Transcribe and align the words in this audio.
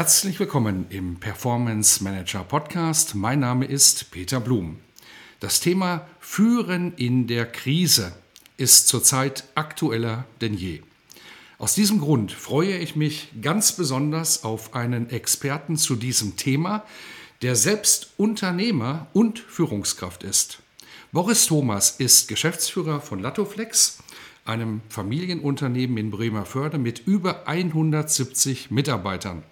Herzlich 0.00 0.40
willkommen 0.40 0.86
im 0.88 1.16
Performance 1.16 2.02
Manager 2.02 2.42
Podcast. 2.42 3.14
Mein 3.14 3.40
Name 3.40 3.66
ist 3.66 4.10
Peter 4.10 4.40
Blum. 4.40 4.78
Das 5.40 5.60
Thema 5.60 6.06
Führen 6.20 6.94
in 6.94 7.26
der 7.26 7.44
Krise 7.44 8.14
ist 8.56 8.88
zurzeit 8.88 9.44
aktueller 9.56 10.24
denn 10.40 10.54
je. 10.54 10.80
Aus 11.58 11.74
diesem 11.74 12.00
Grund 12.00 12.32
freue 12.32 12.78
ich 12.78 12.96
mich 12.96 13.28
ganz 13.42 13.72
besonders 13.72 14.42
auf 14.42 14.74
einen 14.74 15.10
Experten 15.10 15.76
zu 15.76 15.96
diesem 15.96 16.36
Thema, 16.36 16.82
der 17.42 17.54
selbst 17.54 18.14
Unternehmer 18.16 19.06
und 19.12 19.38
Führungskraft 19.38 20.22
ist. 20.22 20.60
Boris 21.12 21.44
Thomas 21.44 21.90
ist 21.90 22.26
Geschäftsführer 22.26 23.02
von 23.02 23.20
Latoflex, 23.20 23.98
einem 24.46 24.80
Familienunternehmen 24.88 25.98
in 25.98 26.10
Bremerförde 26.10 26.78
mit 26.78 27.06
über 27.06 27.46
170 27.46 28.70
Mitarbeitern. 28.70 29.42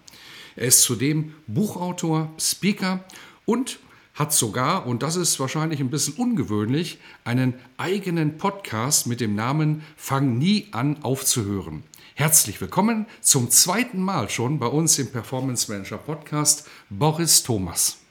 Er 0.59 0.67
ist 0.67 0.83
zudem 0.83 1.34
Buchautor, 1.47 2.33
Speaker 2.37 3.05
und 3.45 3.78
hat 4.14 4.33
sogar, 4.33 4.89
und 4.89 5.05
das 5.05 5.15
ist 5.15 5.39
wahrscheinlich 5.39 5.78
ein 5.78 5.89
bisschen 5.89 6.15
ungewöhnlich, 6.15 6.98
einen 7.23 7.55
eigenen 7.77 8.39
Podcast 8.39 9.06
mit 9.06 9.20
dem 9.20 9.37
Namen 9.37 9.84
Fang 9.95 10.37
nie 10.37 10.67
an 10.73 11.05
aufzuhören. 11.05 11.84
Herzlich 12.17 12.61
willkommen 12.61 13.06
zum 13.20 13.50
zweiten 13.50 14.03
Mal 14.03 14.31
schon 14.31 14.59
bei 14.59 14.67
uns 14.67 14.98
im 14.98 15.12
Performance 15.12 15.70
Manager 15.70 15.98
Podcast, 15.98 16.69
Boris 16.91 17.45
Thomas. 17.45 18.03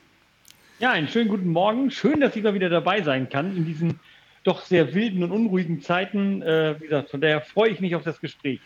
Ja, 0.79 0.91
einen 0.91 1.09
schönen 1.09 1.27
guten 1.27 1.49
Morgen. 1.49 1.91
Schön, 1.91 2.21
dass 2.21 2.33
ich 2.37 2.43
mal 2.43 2.53
wieder 2.53 2.69
dabei 2.69 3.01
sein 3.01 3.27
kann 3.27 3.57
in 3.57 3.65
diesen 3.65 3.99
doch 4.45 4.63
sehr 4.63 4.93
wilden 4.93 5.21
und 5.21 5.31
unruhigen 5.31 5.81
Zeiten. 5.81 6.41
Äh, 6.41 6.79
wie 6.79 6.85
gesagt, 6.85 7.09
von 7.09 7.19
daher 7.19 7.41
freue 7.41 7.71
ich 7.71 7.81
mich 7.81 7.93
auf 7.93 8.03
das 8.03 8.21
Gespräch. 8.21 8.61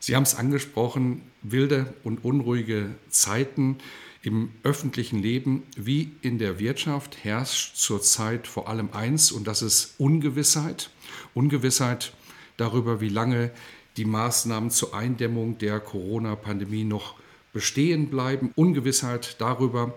Sie 0.00 0.14
haben 0.14 0.22
es 0.22 0.34
angesprochen, 0.34 1.22
wilde 1.42 1.94
und 2.04 2.24
unruhige 2.24 2.94
Zeiten 3.08 3.78
im 4.22 4.50
öffentlichen 4.62 5.20
Leben 5.20 5.62
wie 5.76 6.12
in 6.22 6.38
der 6.38 6.58
Wirtschaft 6.58 7.24
herrscht 7.24 7.76
zurzeit 7.76 8.46
vor 8.46 8.68
allem 8.68 8.90
eins 8.92 9.32
und 9.32 9.46
das 9.46 9.62
ist 9.62 9.94
Ungewissheit. 9.98 10.90
Ungewissheit 11.34 12.12
darüber, 12.56 13.00
wie 13.00 13.08
lange 13.08 13.50
die 13.96 14.04
Maßnahmen 14.04 14.70
zur 14.70 14.94
Eindämmung 14.94 15.58
der 15.58 15.80
Corona-Pandemie 15.80 16.84
noch 16.84 17.14
bestehen 17.52 18.10
bleiben. 18.10 18.52
Ungewissheit 18.54 19.36
darüber, 19.38 19.96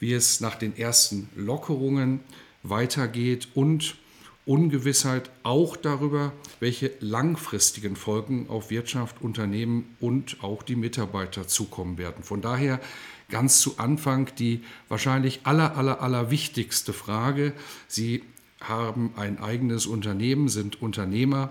wie 0.00 0.12
es 0.12 0.40
nach 0.40 0.56
den 0.56 0.76
ersten 0.76 1.28
Lockerungen 1.36 2.20
weitergeht 2.62 3.48
und 3.54 3.96
Ungewissheit 4.48 5.30
auch 5.42 5.76
darüber, 5.76 6.32
welche 6.58 6.90
langfristigen 7.00 7.96
Folgen 7.96 8.46
auf 8.48 8.70
Wirtschaft, 8.70 9.20
Unternehmen 9.20 9.94
und 10.00 10.42
auch 10.42 10.62
die 10.62 10.74
Mitarbeiter 10.74 11.46
zukommen 11.46 11.98
werden. 11.98 12.24
Von 12.24 12.40
daher 12.40 12.80
ganz 13.28 13.60
zu 13.60 13.78
Anfang 13.78 14.30
die 14.38 14.64
wahrscheinlich 14.88 15.40
aller, 15.44 15.76
aller, 15.76 16.00
aller 16.00 16.30
wichtigste 16.30 16.94
Frage. 16.94 17.52
Sie 17.88 18.22
haben 18.60 19.12
ein 19.16 19.38
eigenes 19.38 19.86
Unternehmen, 19.86 20.48
sind 20.48 20.80
Unternehmer. 20.80 21.50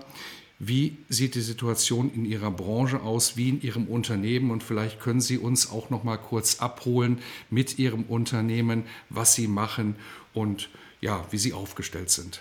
Wie 0.58 0.96
sieht 1.08 1.36
die 1.36 1.40
Situation 1.40 2.10
in 2.12 2.24
Ihrer 2.24 2.50
Branche 2.50 3.00
aus, 3.00 3.36
wie 3.36 3.50
in 3.50 3.62
Ihrem 3.62 3.86
Unternehmen? 3.86 4.50
Und 4.50 4.64
vielleicht 4.64 4.98
können 5.00 5.20
Sie 5.20 5.38
uns 5.38 5.70
auch 5.70 5.88
noch 5.88 6.02
mal 6.02 6.16
kurz 6.16 6.58
abholen 6.58 7.20
mit 7.48 7.78
Ihrem 7.78 8.02
Unternehmen, 8.02 8.82
was 9.08 9.36
Sie 9.36 9.46
machen 9.46 9.94
und 10.34 10.68
ja, 11.00 11.24
wie 11.30 11.38
Sie 11.38 11.52
aufgestellt 11.52 12.10
sind. 12.10 12.40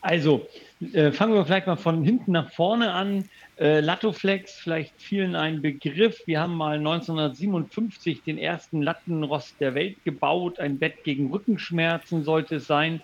Also 0.00 0.48
äh, 0.92 1.12
fangen 1.12 1.34
wir 1.34 1.44
vielleicht 1.44 1.66
mal 1.66 1.76
von 1.76 2.02
hinten 2.04 2.32
nach 2.32 2.50
vorne 2.50 2.92
an. 2.92 3.28
Äh, 3.58 3.80
Lattoflex, 3.80 4.54
vielleicht 4.54 4.94
vielen 4.96 5.36
ein 5.36 5.60
Begriff. 5.60 6.22
Wir 6.26 6.40
haben 6.40 6.54
mal 6.54 6.78
1957 6.78 8.22
den 8.22 8.38
ersten 8.38 8.80
Lattenrost 8.80 9.60
der 9.60 9.74
Welt 9.74 10.02
gebaut. 10.04 10.58
Ein 10.58 10.78
Bett 10.78 11.04
gegen 11.04 11.30
Rückenschmerzen 11.30 12.24
sollte 12.24 12.56
es 12.56 12.66
sein. 12.66 13.02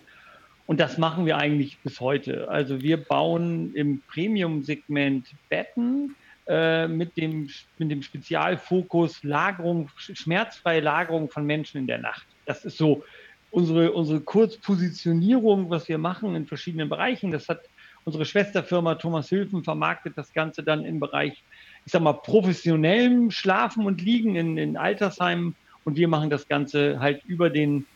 Und 0.67 0.81
das 0.81 0.99
machen 0.99 1.27
wir 1.27 1.37
eigentlich 1.37 1.79
bis 1.79 2.01
heute. 2.01 2.49
Also 2.49 2.81
wir 2.81 2.97
bauen 2.97 3.75
im 3.75 4.03
Premium-Segment 4.09 5.27
Betten 5.49 6.17
äh, 6.49 6.89
mit, 6.89 7.17
dem, 7.17 7.49
mit 7.78 7.91
dem 7.91 8.03
Spezialfokus 8.03 9.23
Lagerung, 9.23 9.91
schmerzfreie 9.97 10.81
Lagerung 10.81 11.28
von 11.28 11.45
Menschen 11.45 11.78
in 11.78 11.87
der 11.87 11.99
Nacht. 11.99 12.27
Das 12.47 12.65
ist 12.65 12.78
so 12.78 13.05
unsere, 13.51 13.93
unsere 13.93 14.21
Kurzpositionierung, 14.21 15.71
was 15.71 15.89
wir 15.89 15.99
machen 15.99 16.34
in 16.34 16.47
verschiedenen 16.47 16.89
Bereichen. 16.89 17.31
Das 17.31 17.49
hat 17.49 17.61
unsere 18.05 18.25
Schwesterfirma 18.25 18.97
Thomas 18.97 19.29
Hilfen 19.29 19.65
vermarktet 19.65 20.15
das 20.17 20.33
Ganze 20.33 20.62
dann 20.62 20.84
im 20.84 21.01
Bereich, 21.01 21.45
ich 21.84 21.93
sag 21.93 22.03
mal, 22.03 22.12
professionellem 22.12 23.31
Schlafen 23.31 23.87
und 23.87 24.01
Liegen 24.01 24.37
in, 24.37 24.59
in 24.59 24.77
Altersheimen. 24.77 25.55
Und 25.84 25.97
wir 25.97 26.09
machen 26.09 26.31
das 26.31 26.49
Ganze 26.49 27.01
halt 27.01 27.25
über 27.25 27.51
den, 27.51 27.87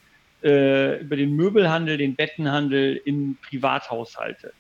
äh, 0.43 1.00
über 1.00 1.16
den 1.16 1.34
Möbelhandel, 1.34 1.99
den 1.99 2.17
Bettenhandel 2.17 3.00
in 3.05 3.37
Privathaushalte. 3.43 4.53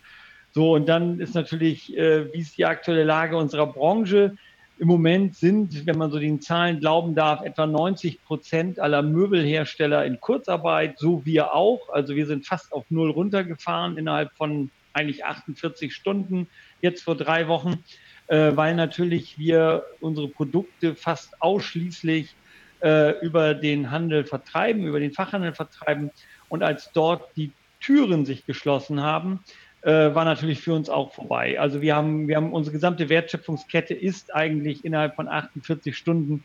So, 0.52 0.74
und 0.74 0.88
dann 0.88 1.20
ist 1.20 1.34
natürlich, 1.34 1.96
äh, 1.96 2.32
wie 2.32 2.40
ist 2.40 2.58
die 2.58 2.66
aktuelle 2.66 3.04
Lage 3.04 3.36
unserer 3.36 3.66
Branche? 3.66 4.36
Im 4.80 4.88
Moment 4.88 5.36
sind, 5.36 5.84
wenn 5.84 5.98
man 5.98 6.10
so 6.10 6.18
den 6.18 6.40
Zahlen 6.40 6.80
glauben 6.80 7.14
darf, 7.14 7.42
etwa 7.42 7.66
90 7.66 8.24
Prozent 8.24 8.78
aller 8.80 9.02
Möbelhersteller 9.02 10.06
in 10.06 10.18
Kurzarbeit, 10.20 10.98
so 10.98 11.20
wir 11.26 11.52
auch. 11.52 11.90
Also 11.90 12.16
wir 12.16 12.24
sind 12.24 12.46
fast 12.46 12.72
auf 12.72 12.86
Null 12.88 13.10
runtergefahren 13.10 13.98
innerhalb 13.98 14.32
von 14.38 14.70
eigentlich 14.94 15.26
48 15.26 15.94
Stunden, 15.94 16.48
jetzt 16.80 17.02
vor 17.02 17.14
drei 17.14 17.46
Wochen, 17.46 17.84
äh, 18.28 18.56
weil 18.56 18.74
natürlich 18.74 19.38
wir 19.38 19.84
unsere 20.00 20.28
Produkte 20.28 20.94
fast 20.94 21.42
ausschließlich 21.42 22.34
äh, 22.82 23.18
über 23.20 23.52
den 23.52 23.90
Handel 23.90 24.24
vertreiben, 24.24 24.86
über 24.86 24.98
den 24.98 25.12
Fachhandel 25.12 25.52
vertreiben. 25.52 26.10
Und 26.48 26.62
als 26.62 26.90
dort 26.94 27.36
die 27.36 27.52
Türen 27.80 28.24
sich 28.24 28.46
geschlossen 28.46 29.02
haben, 29.02 29.40
äh, 29.82 30.14
war 30.14 30.24
natürlich 30.24 30.60
für 30.60 30.74
uns 30.74 30.90
auch 30.90 31.12
vorbei. 31.12 31.58
Also 31.58 31.80
wir 31.80 31.96
haben, 31.96 32.28
wir 32.28 32.36
haben 32.36 32.52
unsere 32.52 32.74
gesamte 32.74 33.08
Wertschöpfungskette 33.08 33.94
ist 33.94 34.34
eigentlich 34.34 34.84
innerhalb 34.84 35.16
von 35.16 35.28
48 35.28 35.96
Stunden, 35.96 36.44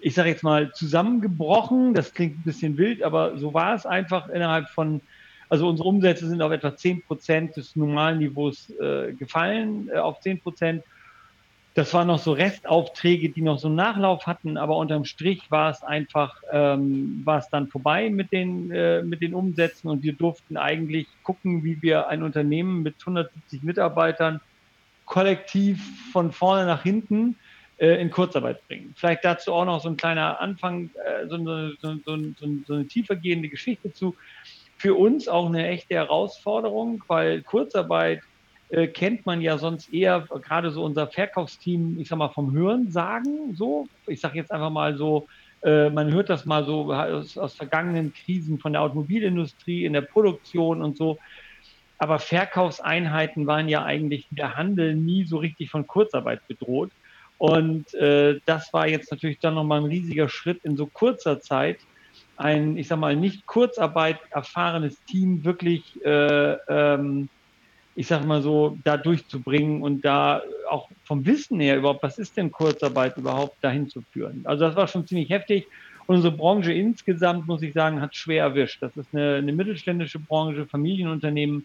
ich 0.00 0.14
sage 0.14 0.28
jetzt 0.28 0.42
mal, 0.42 0.72
zusammengebrochen. 0.72 1.94
Das 1.94 2.12
klingt 2.12 2.38
ein 2.38 2.42
bisschen 2.42 2.76
wild, 2.76 3.02
aber 3.02 3.38
so 3.38 3.54
war 3.54 3.74
es 3.74 3.86
einfach 3.86 4.28
innerhalb 4.28 4.68
von, 4.68 5.00
also 5.48 5.68
unsere 5.68 5.88
Umsätze 5.88 6.28
sind 6.28 6.42
auf 6.42 6.52
etwa 6.52 6.76
10 6.76 7.02
Prozent 7.02 7.56
des 7.56 7.74
normalen 7.74 8.18
Niveaus 8.18 8.70
äh, 8.80 9.12
gefallen, 9.12 9.88
äh, 9.88 9.96
auf 9.96 10.20
10 10.20 10.40
Prozent. 10.40 10.82
Das 11.74 11.92
waren 11.92 12.06
noch 12.06 12.20
so 12.20 12.32
Restaufträge, 12.32 13.30
die 13.30 13.42
noch 13.42 13.58
so 13.58 13.66
einen 13.66 13.74
Nachlauf 13.74 14.28
hatten, 14.28 14.56
aber 14.56 14.76
unterm 14.76 15.04
Strich 15.04 15.50
war 15.50 15.70
es 15.70 15.82
einfach, 15.82 16.40
ähm, 16.52 17.22
war 17.24 17.38
es 17.38 17.48
dann 17.48 17.66
vorbei 17.66 18.10
mit 18.10 18.30
den, 18.30 18.70
äh, 18.70 19.02
mit 19.02 19.20
den 19.20 19.34
Umsätzen 19.34 19.90
und 19.90 20.04
wir 20.04 20.12
durften 20.12 20.56
eigentlich 20.56 21.08
gucken, 21.24 21.64
wie 21.64 21.82
wir 21.82 22.06
ein 22.06 22.22
Unternehmen 22.22 22.84
mit 22.84 22.94
170 23.00 23.64
Mitarbeitern 23.64 24.40
kollektiv 25.04 25.82
von 26.12 26.30
vorne 26.30 26.64
nach 26.64 26.84
hinten 26.84 27.36
äh, 27.78 28.00
in 28.00 28.08
Kurzarbeit 28.10 28.66
bringen. 28.68 28.94
Vielleicht 28.96 29.24
dazu 29.24 29.52
auch 29.52 29.64
noch 29.64 29.80
so 29.80 29.88
ein 29.88 29.96
kleiner 29.96 30.40
Anfang, 30.40 30.90
äh, 31.04 31.26
so, 31.26 31.36
so, 31.80 31.96
so, 32.04 32.18
so 32.68 32.74
eine 32.74 32.86
tiefergehende 32.86 33.48
Geschichte 33.48 33.92
zu. 33.92 34.14
Für 34.76 34.94
uns 34.94 35.26
auch 35.26 35.46
eine 35.46 35.66
echte 35.66 35.94
Herausforderung, 35.94 37.02
weil 37.08 37.42
Kurzarbeit 37.42 38.20
äh, 38.68 38.88
kennt 38.88 39.26
man 39.26 39.40
ja 39.40 39.58
sonst 39.58 39.92
eher 39.92 40.26
gerade 40.42 40.70
so 40.70 40.84
unser 40.84 41.08
Verkaufsteam, 41.08 41.98
ich 41.98 42.08
sag 42.08 42.18
mal, 42.18 42.30
vom 42.30 42.52
Hören 42.52 42.90
sagen, 42.90 43.54
so. 43.54 43.86
Ich 44.06 44.20
sage 44.20 44.38
jetzt 44.38 44.50
einfach 44.50 44.70
mal 44.70 44.96
so, 44.96 45.26
äh, 45.62 45.90
man 45.90 46.12
hört 46.12 46.30
das 46.30 46.44
mal 46.44 46.64
so 46.64 46.92
aus, 46.92 47.36
aus 47.36 47.54
vergangenen 47.56 48.12
Krisen 48.12 48.58
von 48.58 48.72
der 48.72 48.82
Automobilindustrie, 48.82 49.84
in 49.84 49.92
der 49.92 50.02
Produktion 50.02 50.82
und 50.82 50.96
so. 50.96 51.18
Aber 51.98 52.18
Verkaufseinheiten 52.18 53.46
waren 53.46 53.68
ja 53.68 53.84
eigentlich 53.84 54.28
der 54.30 54.56
Handel 54.56 54.94
nie 54.96 55.24
so 55.24 55.38
richtig 55.38 55.70
von 55.70 55.86
Kurzarbeit 55.86 56.40
bedroht. 56.48 56.90
Und 57.38 57.92
äh, 57.94 58.40
das 58.46 58.72
war 58.72 58.88
jetzt 58.88 59.10
natürlich 59.10 59.38
dann 59.40 59.54
nochmal 59.54 59.80
ein 59.80 59.86
riesiger 59.86 60.28
Schritt 60.28 60.64
in 60.64 60.76
so 60.76 60.86
kurzer 60.86 61.40
Zeit, 61.40 61.78
ein, 62.36 62.76
ich 62.76 62.88
sag 62.88 62.98
mal, 62.98 63.16
nicht 63.16 63.46
Kurzarbeit 63.46 64.18
erfahrenes 64.30 65.02
Team 65.04 65.44
wirklich 65.44 66.02
äh, 66.04 66.56
ähm, 66.68 67.28
ich 67.96 68.06
sage 68.06 68.26
mal 68.26 68.42
so, 68.42 68.76
da 68.84 68.96
durchzubringen 68.96 69.82
und 69.82 70.04
da 70.04 70.42
auch 70.68 70.88
vom 71.04 71.24
Wissen 71.26 71.60
her 71.60 71.76
überhaupt, 71.76 72.02
was 72.02 72.18
ist 72.18 72.36
denn 72.36 72.50
Kurzarbeit 72.50 73.16
überhaupt 73.16 73.62
dahin 73.62 73.88
zu 73.88 74.02
führen. 74.12 74.42
Also 74.44 74.64
das 74.64 74.76
war 74.76 74.88
schon 74.88 75.06
ziemlich 75.06 75.30
heftig. 75.30 75.66
Unsere 76.06 76.36
Branche 76.36 76.72
insgesamt, 76.72 77.46
muss 77.46 77.62
ich 77.62 77.72
sagen, 77.72 78.00
hat 78.00 78.14
schwer 78.14 78.42
erwischt. 78.44 78.82
Das 78.82 78.94
ist 78.96 79.14
eine, 79.14 79.36
eine 79.36 79.52
mittelständische 79.52 80.18
Branche, 80.18 80.66
Familienunternehmen. 80.66 81.64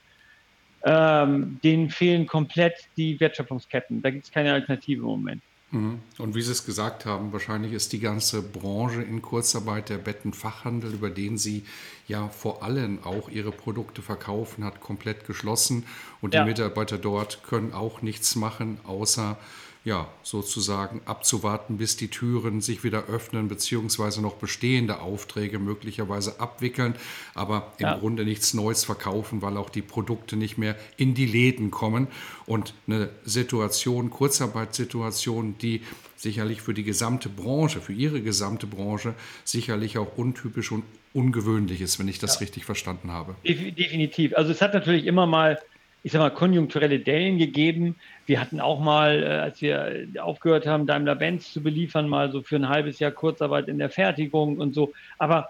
Ähm, 0.86 1.60
denen 1.62 1.90
fehlen 1.90 2.26
komplett 2.26 2.76
die 2.96 3.20
Wertschöpfungsketten. 3.20 4.02
Da 4.02 4.12
gibt 4.12 4.24
es 4.26 4.32
keine 4.32 4.54
Alternative 4.54 5.02
im 5.02 5.08
Moment. 5.08 5.42
Mhm. 5.72 6.00
Und 6.18 6.36
wie 6.36 6.42
Sie 6.42 6.52
es 6.52 6.66
gesagt 6.66 7.06
haben, 7.06 7.32
wahrscheinlich 7.32 7.74
ist 7.74 7.94
die 7.94 8.00
ganze 8.00 8.42
Branche 8.42 9.04
in 9.04 9.22
Kurzarbeit, 9.22 9.90
der 9.90 9.98
Bettenfachhandel, 9.98 10.94
über 10.94 11.10
den 11.10 11.38
Sie 11.38 11.64
ja 12.08 12.30
vor 12.30 12.64
allem 12.64 13.04
auch 13.04 13.30
Ihre 13.30 13.52
Produkte 13.52 14.02
verkaufen, 14.02 14.64
hat 14.64 14.82
komplett 14.82 15.28
geschlossen. 15.28 15.86
Und 16.22 16.34
die 16.34 16.44
Mitarbeiter 16.44 16.98
dort 16.98 17.44
können 17.44 17.74
auch 17.74 18.02
nichts 18.02 18.36
machen, 18.36 18.80
außer 18.84 19.38
ja, 19.90 20.08
sozusagen 20.22 21.02
abzuwarten, 21.06 21.78
bis 21.78 21.98
die 21.98 22.10
Türen 22.10 22.62
sich 22.62 22.84
wieder 22.84 23.06
öffnen, 23.08 23.48
beziehungsweise 23.48 24.22
noch 24.22 24.36
bestehende 24.36 25.02
Aufträge 25.02 25.58
möglicherweise 25.58 26.40
abwickeln, 26.40 26.94
aber 27.34 27.74
im 27.80 27.88
ja. 27.88 27.98
Grunde 27.98 28.24
nichts 28.24 28.54
Neues 28.54 28.84
verkaufen, 28.84 29.42
weil 29.42 29.58
auch 29.58 29.72
die 29.72 29.82
Produkte 29.82 30.36
nicht 30.36 30.60
mehr 30.60 30.76
in 30.98 31.16
die 31.16 31.26
Läden 31.26 31.72
kommen. 31.72 32.08
Und 32.46 32.76
eine 32.86 33.10
Situation, 33.26 34.12
Kurzarbeitssituation, 34.12 35.56
die 35.58 35.82
sicherlich 36.16 36.62
für 36.62 36.76
die 36.76 36.84
gesamte 36.84 37.28
Branche, 37.28 37.82
für 37.82 37.94
Ihre 37.94 38.22
gesamte 38.22 38.68
Branche 38.68 39.16
sicherlich 39.44 39.98
auch 39.98 40.18
untypisch 40.18 40.72
und 40.72 40.84
ungewöhnlich 41.14 41.82
ist, 41.82 41.98
wenn 41.98 42.08
ich 42.08 42.20
das 42.20 42.36
ja. 42.36 42.40
richtig 42.42 42.66
verstanden 42.66 43.10
habe. 43.12 43.36
Definitiv. 43.44 44.36
Also 44.36 44.52
es 44.52 44.62
hat 44.62 44.76
natürlich 44.76 45.08
immer 45.08 45.26
mal 45.26 45.60
ich 46.04 46.12
sag 46.12 46.20
mal, 46.20 46.30
konjunkturelle 46.30 47.00
Dellen 47.00 47.38
gegeben. 47.38 47.96
Wir 48.26 48.40
hatten 48.40 48.60
auch 48.60 48.80
mal, 48.80 49.24
äh, 49.24 49.26
als 49.26 49.62
wir 49.62 50.08
aufgehört 50.20 50.66
haben, 50.66 50.86
Daimler-Benz 50.86 51.52
zu 51.52 51.62
beliefern, 51.62 52.08
mal 52.08 52.32
so 52.32 52.42
für 52.42 52.56
ein 52.56 52.70
halbes 52.70 53.00
Jahr 53.00 53.12
Kurzarbeit 53.12 53.68
in 53.68 53.80
der 53.80 53.90
Fertigung 53.90 54.58
und 54.58 54.74
so. 54.74 54.94
Aber 55.18 55.50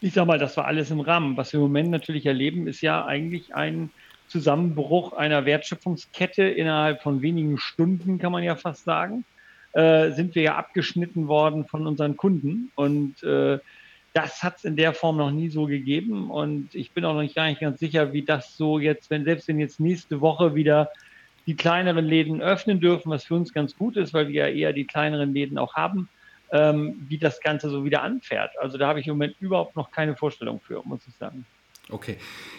ich 0.00 0.12
sag 0.12 0.26
mal, 0.26 0.38
das 0.38 0.56
war 0.56 0.66
alles 0.66 0.90
im 0.90 1.00
Rahmen. 1.00 1.36
Was 1.36 1.52
wir 1.52 1.58
im 1.58 1.66
Moment 1.66 1.90
natürlich 1.90 2.26
erleben, 2.26 2.66
ist 2.66 2.80
ja 2.80 3.04
eigentlich 3.04 3.54
ein 3.54 3.90
Zusammenbruch 4.28 5.12
einer 5.12 5.44
Wertschöpfungskette 5.44 6.42
innerhalb 6.42 7.02
von 7.02 7.22
wenigen 7.22 7.58
Stunden, 7.58 8.18
kann 8.18 8.32
man 8.32 8.42
ja 8.42 8.56
fast 8.56 8.84
sagen. 8.84 9.24
Äh, 9.72 10.10
sind 10.12 10.34
wir 10.34 10.42
ja 10.42 10.56
abgeschnitten 10.56 11.28
worden 11.28 11.64
von 11.64 11.86
unseren 11.86 12.16
Kunden. 12.16 12.72
Und 12.74 13.22
äh, 13.22 13.58
das 14.14 14.44
hat 14.44 14.58
es 14.58 14.64
in 14.64 14.76
der 14.76 14.94
Form 14.94 15.16
noch 15.16 15.32
nie 15.32 15.50
so 15.50 15.66
gegeben. 15.66 16.30
Und 16.30 16.74
ich 16.74 16.92
bin 16.92 17.04
auch 17.04 17.14
noch 17.14 17.22
nicht 17.22 17.34
gar 17.34 17.46
nicht 17.46 17.60
ganz 17.60 17.80
sicher, 17.80 18.12
wie 18.12 18.22
das 18.22 18.56
so 18.56 18.78
jetzt, 18.78 19.10
wenn 19.10 19.24
selbst 19.24 19.48
wenn 19.48 19.58
jetzt 19.58 19.80
nächste 19.80 20.20
Woche 20.20 20.54
wieder 20.54 20.90
die 21.46 21.56
kleineren 21.56 22.06
Läden 22.06 22.40
öffnen 22.40 22.80
dürfen, 22.80 23.10
was 23.10 23.24
für 23.24 23.34
uns 23.34 23.52
ganz 23.52 23.76
gut 23.76 23.96
ist, 23.96 24.14
weil 24.14 24.28
wir 24.28 24.48
ja 24.48 24.48
eher 24.48 24.72
die 24.72 24.86
kleineren 24.86 25.34
Läden 25.34 25.58
auch 25.58 25.74
haben, 25.74 26.08
ähm, 26.52 27.04
wie 27.08 27.18
das 27.18 27.40
Ganze 27.40 27.68
so 27.68 27.84
wieder 27.84 28.02
anfährt. 28.02 28.52
Also 28.60 28.78
da 28.78 28.86
habe 28.86 29.00
ich 29.00 29.08
im 29.08 29.14
Moment 29.14 29.34
überhaupt 29.40 29.74
noch 29.74 29.90
keine 29.90 30.16
Vorstellung 30.16 30.60
für, 30.60 30.80
muss 30.84 31.00
ich 31.08 31.14
sagen. 31.16 31.44
Okay, 31.90 32.16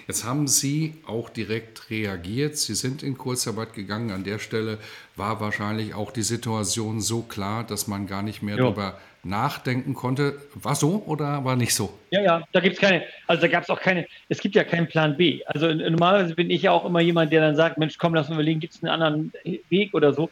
jetzt 0.08 0.24
haben 0.24 0.48
Sie 0.48 0.94
auch 1.08 1.30
direkt 1.30 1.90
reagiert. 1.90 2.58
Sie 2.58 2.76
sind 2.76 3.02
in 3.02 3.18
Kurzarbeit 3.18 3.74
gegangen. 3.74 4.12
An 4.12 4.24
der 4.24 4.38
Stelle 4.38 4.78
war 5.16 5.40
wahrscheinlich 5.40 5.96
auch 5.96 6.12
die 6.12 6.22
Situation 6.22 7.02
so 7.02 7.24
klar, 7.24 7.64
dass 7.64 7.88
man 7.88 8.06
gar 8.06 8.22
nicht 8.22 8.44
mehr 8.44 8.58
jo. 8.58 8.66
darüber 8.66 9.00
nachdenken 9.26 9.94
konnte. 9.94 10.38
War 10.54 10.76
so 10.76 11.04
oder 11.06 11.44
war 11.44 11.56
nicht 11.56 11.74
so? 11.74 11.98
Ja, 12.12 12.22
ja, 12.22 12.44
da 12.52 12.60
gibt 12.60 12.76
es 12.76 12.82
keine, 12.82 13.04
also 13.28 13.42
da 13.42 13.48
gab 13.48 13.64
es 13.64 13.70
auch 13.70 13.82
keine, 13.82 14.08
es 14.30 14.40
gibt 14.40 14.56
ja 14.56 14.64
keinen 14.64 14.88
Plan 14.88 15.18
B. 15.18 15.42
Also 15.48 15.74
normalerweise 15.74 16.36
bin 16.36 16.50
ich 16.50 16.62
ja 16.62 16.72
auch 16.72 16.86
immer 16.86 17.02
jemand, 17.02 17.34
der 17.34 17.42
dann 17.42 17.56
sagt, 17.56 17.78
Mensch, 17.78 17.98
komm, 17.98 18.14
lass 18.14 18.28
uns 18.28 18.36
überlegen, 18.36 18.60
gibt 18.60 18.76
es 18.76 18.84
einen 18.84 18.92
anderen 18.92 19.34
Weg 19.70 19.94
oder 19.94 20.14
so 20.14 20.30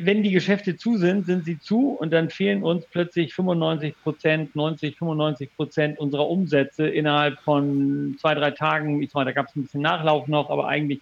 wenn 0.00 0.22
die 0.22 0.30
Geschäfte 0.30 0.76
zu 0.76 0.96
sind, 0.96 1.26
sind 1.26 1.44
sie 1.44 1.58
zu 1.58 1.90
und 1.90 2.12
dann 2.12 2.30
fehlen 2.30 2.62
uns 2.62 2.86
plötzlich 2.86 3.34
95 3.34 3.94
Prozent, 4.02 4.56
90, 4.56 4.96
95 4.96 5.56
Prozent 5.56 5.98
unserer 5.98 6.28
Umsätze 6.28 6.86
innerhalb 6.86 7.38
von 7.40 8.16
zwei, 8.20 8.34
drei 8.34 8.50
Tagen. 8.50 9.02
Ich 9.02 9.12
meine, 9.14 9.26
da 9.26 9.32
gab 9.32 9.48
es 9.48 9.56
ein 9.56 9.62
bisschen 9.62 9.82
Nachlauf 9.82 10.26
noch, 10.26 10.50
aber 10.50 10.68
eigentlich 10.68 11.00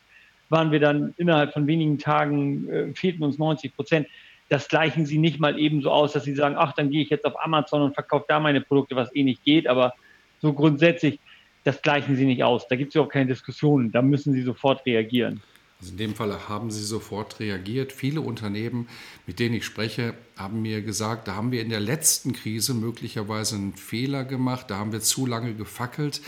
waren 0.49 0.73
wir 0.73 0.81
dann 0.81 1.15
innerhalb 1.17 1.53
von 1.53 1.67
wenigen 1.67 1.99
Tagen, 1.99 2.69
äh, 2.69 2.95
fehlten 2.95 3.23
uns 3.23 3.39
90 3.39 3.75
Prozent. 3.75 4.09
Das 4.51 4.69
gleichen 4.69 5.07
sie 5.07 5.17
nicht 5.17 5.41
mal 5.41 5.59
eben 5.59 5.81
so 5.81 5.91
aus, 5.91 6.13
dass 6.13 6.25
sie 6.25 6.35
sagen, 6.35 6.57
ach, 6.59 6.75
dann 6.75 6.91
gehe 6.91 7.03
ich 7.03 7.09
jetzt 7.09 7.25
auf 7.25 7.43
Amazon 7.43 7.83
und 7.83 7.95
verkaufe 7.95 8.27
da 8.29 8.39
meine 8.39 8.61
Produkte, 8.61 8.97
was 8.97 9.15
eh 9.15 9.23
nicht 9.23 9.43
geht. 9.45 9.67
Aber 9.67 9.95
so 10.43 10.53
grundsätzlich, 10.53 11.19
das 11.65 11.81
gleichen 11.81 12.17
sie 12.17 12.27
nicht 12.27 12.45
aus. 12.45 12.69
Da 12.69 12.77
gibt 12.77 12.95
es 12.95 13.01
auch 13.01 13.09
keine 13.09 13.27
Diskussionen. 13.27 13.91
Da 13.93 14.03
müssen 14.03 14.35
sie 14.35 14.43
sofort 14.43 14.85
reagieren. 14.85 15.41
Also 15.81 15.93
in 15.93 15.99
dem 15.99 16.15
Fall 16.15 16.49
haben 16.49 16.71
sie 16.71 16.85
sofort 16.85 17.41
reagiert. 17.41 17.93
Viele 17.93 18.21
Unternehmen, 18.21 18.89
mit 19.27 19.39
denen 19.39 19.55
ich 19.55 19.65
spreche, 19.65 20.13
haben 20.37 20.61
mir 20.61 20.83
gesagt, 20.83 21.27
da 21.27 21.37
haben 21.37 21.53
wir 21.53 21.63
in 21.63 21.71
der 21.71 21.81
letzten 21.81 22.35
Krise 22.35 22.75
möglicherweise 22.75 23.57
einen 23.57 23.73
Fehler 23.73 24.25
gemacht, 24.25 24.71
da 24.71 24.77
haben 24.77 24.93
wir 24.93 25.01
zu 25.01 25.25
lange 25.25 25.55
gefackelt 25.55 26.21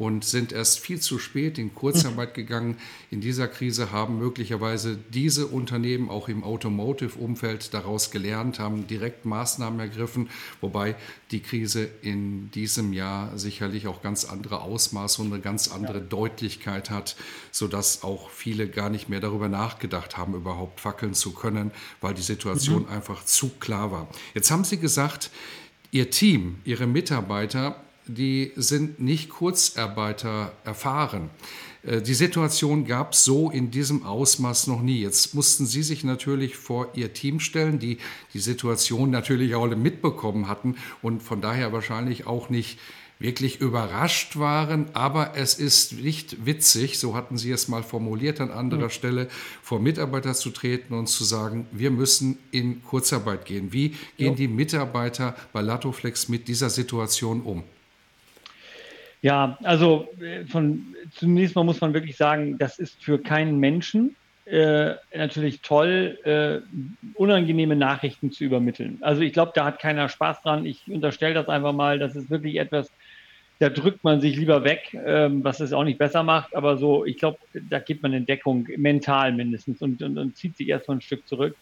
und 0.00 0.24
sind 0.24 0.50
erst 0.50 0.78
viel 0.78 0.98
zu 0.98 1.18
spät 1.18 1.58
in 1.58 1.74
Kurzarbeit 1.74 2.32
gegangen. 2.32 2.78
In 3.10 3.20
dieser 3.20 3.46
Krise 3.48 3.92
haben 3.92 4.18
möglicherweise 4.18 4.96
diese 4.96 5.46
Unternehmen 5.46 6.08
auch 6.08 6.30
im 6.30 6.42
Automotive-Umfeld 6.42 7.74
daraus 7.74 8.10
gelernt, 8.10 8.58
haben 8.58 8.86
direkt 8.86 9.26
Maßnahmen 9.26 9.78
ergriffen, 9.78 10.30
wobei 10.62 10.96
die 11.32 11.40
Krise 11.40 11.86
in 12.00 12.50
diesem 12.52 12.94
Jahr 12.94 13.36
sicherlich 13.36 13.88
auch 13.88 14.00
ganz 14.00 14.24
andere 14.24 14.62
Ausmaße 14.62 15.20
und 15.20 15.34
eine 15.34 15.42
ganz 15.42 15.68
andere 15.68 16.00
Deutlichkeit 16.00 16.88
hat, 16.88 17.14
sodass 17.50 18.02
auch 18.02 18.30
viele 18.30 18.68
gar 18.68 18.88
nicht 18.88 19.10
mehr 19.10 19.20
darüber 19.20 19.50
nachgedacht 19.50 20.16
haben, 20.16 20.34
überhaupt 20.34 20.80
fackeln 20.80 21.12
zu 21.12 21.32
können, 21.32 21.72
weil 22.00 22.14
die 22.14 22.22
Situation 22.22 22.84
mhm. 22.84 22.88
einfach 22.88 23.26
zu 23.26 23.50
klar 23.60 23.92
war. 23.92 24.08
Jetzt 24.32 24.50
haben 24.50 24.64
Sie 24.64 24.78
gesagt, 24.78 25.30
Ihr 25.90 26.08
Team, 26.08 26.60
Ihre 26.64 26.86
Mitarbeiter 26.86 27.84
die 28.14 28.52
sind 28.56 29.00
nicht 29.00 29.30
Kurzarbeiter 29.30 30.52
erfahren. 30.64 31.30
Äh, 31.82 32.02
die 32.02 32.14
Situation 32.14 32.84
gab 32.84 33.12
es 33.12 33.24
so 33.24 33.50
in 33.50 33.70
diesem 33.70 34.04
Ausmaß 34.04 34.66
noch 34.66 34.82
nie. 34.82 35.00
Jetzt 35.00 35.34
mussten 35.34 35.66
Sie 35.66 35.82
sich 35.82 36.04
natürlich 36.04 36.56
vor 36.56 36.88
Ihr 36.94 37.12
Team 37.12 37.40
stellen, 37.40 37.78
die 37.78 37.98
die 38.34 38.40
Situation 38.40 39.10
natürlich 39.10 39.54
auch 39.54 39.62
alle 39.62 39.76
mitbekommen 39.76 40.48
hatten 40.48 40.76
und 41.02 41.22
von 41.22 41.40
daher 41.40 41.72
wahrscheinlich 41.72 42.26
auch 42.26 42.50
nicht 42.50 42.78
wirklich 43.18 43.60
überrascht 43.60 44.38
waren. 44.38 44.86
Aber 44.94 45.36
es 45.36 45.54
ist 45.54 45.92
nicht 45.92 46.46
witzig, 46.46 46.98
so 46.98 47.14
hatten 47.14 47.36
Sie 47.36 47.52
es 47.52 47.68
mal 47.68 47.82
formuliert 47.82 48.40
an 48.40 48.50
anderer 48.50 48.84
mhm. 48.84 48.90
Stelle, 48.90 49.28
vor 49.62 49.78
Mitarbeiter 49.78 50.34
zu 50.34 50.50
treten 50.50 50.94
und 50.94 51.06
zu 51.06 51.24
sagen, 51.24 51.66
wir 51.70 51.90
müssen 51.90 52.38
in 52.50 52.82
Kurzarbeit 52.82 53.44
gehen. 53.44 53.72
Wie 53.72 53.90
gehen 54.16 54.30
ja. 54.30 54.34
die 54.34 54.48
Mitarbeiter 54.48 55.36
bei 55.52 55.60
Latoflex 55.60 56.28
mit 56.28 56.48
dieser 56.48 56.70
Situation 56.70 57.42
um? 57.42 57.62
Ja, 59.22 59.58
also 59.62 60.08
äh, 60.20 60.46
von, 60.46 60.94
zunächst 61.12 61.54
mal 61.54 61.64
muss 61.64 61.80
man 61.80 61.92
wirklich 61.92 62.16
sagen, 62.16 62.58
das 62.58 62.78
ist 62.78 63.02
für 63.04 63.18
keinen 63.18 63.58
Menschen 63.58 64.16
äh, 64.46 64.94
natürlich 65.14 65.60
toll, 65.60 66.18
äh, 66.24 66.60
unangenehme 67.14 67.76
Nachrichten 67.76 68.32
zu 68.32 68.44
übermitteln. 68.44 68.98
Also 69.00 69.22
ich 69.22 69.32
glaube, 69.32 69.52
da 69.54 69.64
hat 69.64 69.78
keiner 69.78 70.08
Spaß 70.08 70.42
dran. 70.42 70.66
Ich 70.66 70.88
unterstelle 70.88 71.34
das 71.34 71.48
einfach 71.48 71.72
mal, 71.72 71.98
das 71.98 72.16
ist 72.16 72.30
wirklich 72.30 72.56
etwas, 72.56 72.90
da 73.60 73.68
drückt 73.68 74.02
man 74.02 74.20
sich 74.22 74.36
lieber 74.36 74.64
weg, 74.64 74.96
ähm, 75.04 75.44
was 75.44 75.60
es 75.60 75.74
auch 75.74 75.84
nicht 75.84 75.98
besser 75.98 76.22
macht. 76.22 76.56
Aber 76.56 76.78
so, 76.78 77.04
ich 77.04 77.18
glaube, 77.18 77.38
da 77.68 77.78
gibt 77.78 78.02
man 78.02 78.14
in 78.14 78.26
Deckung, 78.26 78.66
mental 78.76 79.32
mindestens, 79.32 79.82
und, 79.82 80.02
und, 80.02 80.18
und 80.18 80.36
zieht 80.36 80.56
sich 80.56 80.68
erst 80.68 80.88
mal 80.88 80.94
ein 80.94 81.02
Stück 81.02 81.28
zurück. 81.28 81.56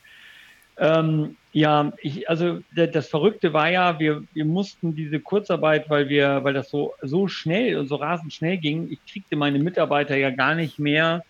Ähm, 0.78 1.36
ja, 1.52 1.92
ich, 2.02 2.28
also 2.28 2.60
das 2.74 3.08
Verrückte 3.08 3.52
war 3.52 3.70
ja, 3.70 3.98
wir, 3.98 4.22
wir 4.32 4.44
mussten 4.44 4.94
diese 4.94 5.18
Kurzarbeit, 5.18 5.90
weil 5.90 6.08
wir, 6.08 6.44
weil 6.44 6.54
das 6.54 6.70
so, 6.70 6.94
so 7.02 7.26
schnell 7.26 7.76
und 7.78 7.88
so 7.88 7.96
rasend 7.96 8.32
schnell 8.32 8.58
ging, 8.58 8.88
ich 8.90 9.00
kriegte 9.10 9.34
meine 9.34 9.58
Mitarbeiter 9.58 10.16
ja 10.16 10.30
gar 10.30 10.54
nicht 10.54 10.78
mehr 10.78 11.24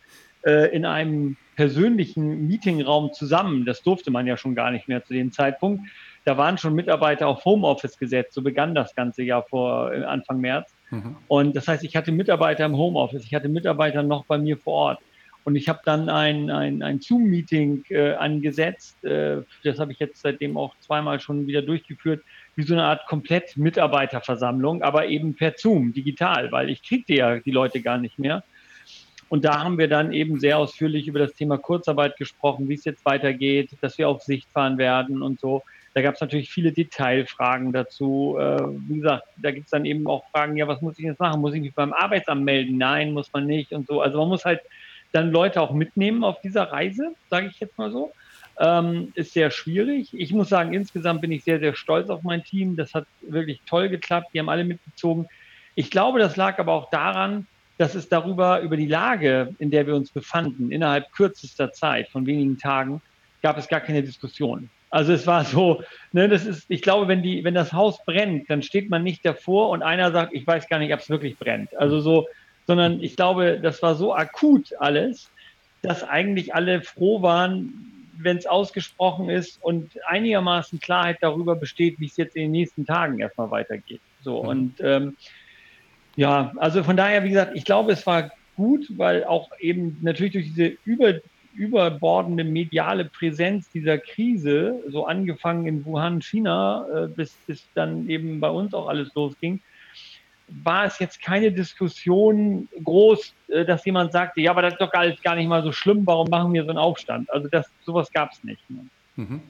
äh, 0.45 0.75
in 0.75 0.85
einem 0.85 1.37
persönlichen 1.57 2.47
Meetingraum 2.47 3.13
zusammen. 3.13 3.65
Das 3.65 3.83
durfte 3.83 4.11
man 4.11 4.27
ja 4.27 4.37
schon 4.37 4.55
gar 4.55 4.71
nicht 4.71 4.87
mehr 4.87 5.05
zu 5.05 5.13
dem 5.13 5.33
Zeitpunkt. 5.33 5.89
Da 6.25 6.37
waren 6.37 6.59
schon 6.59 6.75
Mitarbeiter 6.75 7.27
auf 7.27 7.45
Homeoffice 7.45 7.99
gesetzt. 7.99 8.35
So 8.35 8.43
begann 8.43 8.75
das 8.75 8.95
ganze 8.95 9.23
Jahr 9.23 9.45
vor 9.45 9.93
äh, 9.93 10.05
Anfang 10.05 10.41
März. 10.41 10.75
Mhm. 10.91 11.17
Und 11.27 11.57
das 11.57 11.69
heißt, 11.69 11.85
ich 11.85 11.97
hatte 11.97 12.13
Mitarbeiter 12.13 12.65
im 12.65 12.77
Homeoffice, 12.77 13.25
ich 13.25 13.35
hatte 13.35 13.49
Mitarbeiter 13.49 14.03
noch 14.03 14.25
bei 14.27 14.39
mir 14.39 14.57
vor 14.57 14.75
Ort. 14.75 14.99
Und 15.49 15.57
ich 15.57 15.67
habe 15.67 15.81
dann 15.83 16.11
ein, 16.11 16.51
ein, 16.51 16.83
ein 16.83 17.01
Zoom-Meeting 17.01 17.83
äh, 17.89 18.13
angesetzt. 18.17 19.03
Äh, 19.03 19.39
das 19.65 19.79
habe 19.79 19.93
ich 19.93 19.99
jetzt 19.99 20.21
seitdem 20.21 20.59
auch 20.59 20.75
zweimal 20.81 21.21
schon 21.21 21.47
wieder 21.47 21.63
durchgeführt, 21.63 22.23
wie 22.55 22.65
so 22.65 22.75
eine 22.75 22.85
Art 22.85 23.07
komplett 23.07 23.57
Mitarbeiterversammlung, 23.57 24.83
aber 24.83 25.07
eben 25.07 25.35
per 25.35 25.55
Zoom, 25.57 25.95
digital, 25.95 26.53
weil 26.53 26.69
ich 26.69 26.83
kriegte 26.83 27.15
ja 27.15 27.39
die 27.39 27.51
Leute 27.51 27.81
gar 27.81 27.97
nicht 27.97 28.19
mehr. 28.19 28.45
Und 29.31 29.47
da 29.47 29.65
haben 29.65 29.79
wir 29.79 29.89
dann 29.89 30.13
eben 30.13 30.39
sehr 30.39 30.59
ausführlich 30.59 31.09
über 31.09 31.19
das 31.19 31.33
Thema 31.33 31.57
Kurzarbeit 31.57 32.19
gesprochen, 32.19 32.69
wie 32.69 32.75
es 32.75 32.85
jetzt 32.85 33.07
weitergeht, 33.07 33.71
dass 33.81 33.97
wir 33.97 34.11
auf 34.11 34.23
Sicht 34.23 34.51
fahren 34.51 34.77
werden 34.77 35.23
und 35.23 35.41
so. 35.41 35.63
Da 35.95 36.03
gab 36.03 36.17
es 36.17 36.21
natürlich 36.21 36.51
viele 36.51 36.73
Detailfragen 36.73 37.73
dazu. 37.73 38.37
Äh, 38.39 38.59
wie 38.87 38.97
gesagt, 38.97 39.25
da 39.39 39.51
gibt 39.51 39.65
es 39.65 39.71
dann 39.71 39.87
eben 39.87 40.07
auch 40.09 40.29
Fragen, 40.31 40.59
ja, 40.59 40.69
was 40.69 40.83
muss 40.83 40.99
ich 40.99 41.07
jetzt 41.07 41.21
machen? 41.21 41.41
Muss 41.41 41.55
ich 41.55 41.63
mich 41.63 41.75
beim 41.75 41.95
Arbeitsamt 41.95 42.45
melden? 42.45 42.77
Nein, 42.77 43.15
muss 43.15 43.33
man 43.33 43.47
nicht 43.47 43.73
und 43.73 43.87
so. 43.87 44.03
Also 44.03 44.19
man 44.19 44.29
muss 44.29 44.45
halt 44.45 44.61
dann 45.13 45.31
Leute 45.31 45.61
auch 45.61 45.73
mitnehmen 45.73 46.25
auf 46.25 46.41
dieser 46.41 46.65
Reise, 46.65 47.15
sage 47.31 47.49
ich 47.49 47.61
jetzt 47.61 47.79
mal 47.79 47.91
so. 47.91 48.13
Ähm, 48.61 49.13
ist 49.15 49.33
sehr 49.33 49.51
schwierig. 49.51 50.13
Ich 50.13 50.33
muss 50.33 50.49
sagen, 50.49 50.75
insgesamt 50.75 51.21
bin 51.21 51.31
ich 51.31 51.45
sehr, 51.45 51.61
sehr 51.61 51.75
stolz 51.75 52.11
auf 52.11 52.23
mein 52.23 52.43
Team. 52.43 52.77
Das 52.77 52.93
hat 52.93 53.07
wirklich 53.23 53.61
toll 53.67 53.89
geklappt. 53.89 54.29
Die 54.35 54.41
haben 54.41 54.49
alle 54.49 54.65
mitgezogen. 54.65 55.29
Ich 55.77 55.91
glaube, 55.91 56.19
das 56.19 56.37
lag 56.37 56.59
aber 56.59 56.73
auch 56.73 56.91
daran, 56.91 57.47
dass 57.79 57.95
es 57.95 58.09
darüber, 58.09 58.61
über 58.61 58.77
die 58.77 58.89
Lage, 58.89 59.55
in 59.61 59.71
der 59.71 59.87
wir 59.87 59.95
uns 59.95 60.11
befanden, 60.11 60.73
innerhalb 60.73 61.13
kürzester 61.13 61.73
Zeit, 61.73 62.09
von 62.09 62.27
wenigen 62.27 62.59
Tagen, 62.59 63.01
gab 63.43 63.57
es 63.57 63.69
gar 63.69 63.81
keine 63.81 64.03
Diskussion. 64.03 64.69
Also 64.91 65.13
es 65.13 65.27
war 65.27 65.45
so, 65.45 65.83
ne, 66.13 66.29
das 66.29 66.45
ist, 66.45 66.65
ich 66.69 66.83
glaube, 66.83 67.09
wenn 67.09 67.23
die, 67.23 67.45
wenn 67.45 67.55
das 67.55 67.73
Haus 67.73 68.05
brennt, 68.05 68.49
dann 68.51 68.63
steht 68.63 68.91
man 68.91 69.05
nicht 69.05 69.25
davor 69.25 69.69
und 69.71 69.83
einer 69.83 70.11
sagt, 70.13 70.35
ich 70.35 70.47
weiß 70.47 70.69
gar 70.69 70.79
nicht, 70.79 70.93
ob 70.93 71.01
es 71.01 71.11
wirklich 71.11 71.39
brennt. 71.39 71.77
Also 71.77 72.01
so, 72.01 72.27
sondern 72.69 73.03
ich 73.03 73.17
glaube, 73.17 73.59
das 73.61 73.83
war 73.83 73.95
so 73.95 74.15
akut 74.15 74.75
alles, 74.79 75.31
dass 75.81 76.05
eigentlich 76.05 76.55
alle 76.55 76.83
froh 76.83 77.23
waren, 77.23 78.13
wenn 78.19 78.37
es 78.37 78.47
ausgesprochen 78.47 79.31
ist 79.31 79.59
und 79.65 79.91
einigermaßen 80.07 80.79
Klarheit 80.79 81.17
darüber 81.23 81.57
besteht, 81.57 81.99
wie 81.99 82.07
es 82.07 82.19
jetzt 82.19 82.37
in 82.37 82.43
den 82.43 82.51
nächsten 82.51 82.85
Tagen 82.85 83.21
erstmal 83.21 83.51
weitergeht. 83.51 84.03
So 84.21 84.43
mhm. 84.43 84.49
und 84.49 84.75
ähm, 84.81 85.17
ja, 86.15 86.53
also 86.57 86.85
von 86.85 86.97
daher, 86.97 87.25
wie 87.25 87.31
gesagt, 87.31 87.53
ich 87.55 87.65
glaube, 87.65 87.93
es 87.93 88.07
war 88.07 88.33
gut, 88.57 88.87
weil 88.99 89.25
auch 89.25 89.51
eben 89.61 89.97
natürlich 90.03 90.33
durch 90.35 90.47
diese 90.47 90.77
über, 90.85 91.15
überbordende 91.55 92.45
mediale 92.45 93.07
Präsenz 93.07 93.71
dieser 93.71 93.97
Krise, 93.97 94.83
so 94.89 95.07
angefangen 95.07 95.67
in 95.67 95.87
Wuhan, 95.87 96.21
China, 96.21 96.87
äh, 96.95 97.07
bis, 97.07 97.33
bis 97.47 97.65
dann 97.75 98.11
eben 98.11 98.41
bei 98.41 98.51
uns 98.51 98.75
auch 98.75 98.89
alles 98.89 99.15
losging, 99.15 99.61
war 100.49 100.87
es 100.87 100.99
jetzt 100.99 101.21
keine 101.21 101.53
Diskussion 101.53 102.69
groß, 102.83 103.35
äh, 103.49 103.65
dass 103.65 103.85
jemand 103.85 104.13
sagte, 104.13 104.41
ja, 104.41 104.51
aber 104.51 104.63
das 104.63 104.75
ist 104.75 104.81
doch 104.81 104.91
gar, 104.91 105.09
gar 105.23 105.35
nicht 105.35 105.49
mal 105.49 105.63
so 105.63 105.73
schlimm, 105.73 106.07
warum 106.07 106.29
machen 106.29 106.53
wir 106.53 106.65
so 106.65 106.71
einen 106.71 106.79
Aufstand? 106.79 107.31
Also 107.31 107.49
das, 107.49 107.67
sowas 107.85 108.11
gab 108.13 108.33
es 108.33 108.43
nicht. 108.45 108.69
Ne? 108.71 108.87
Mhm. 109.17 109.43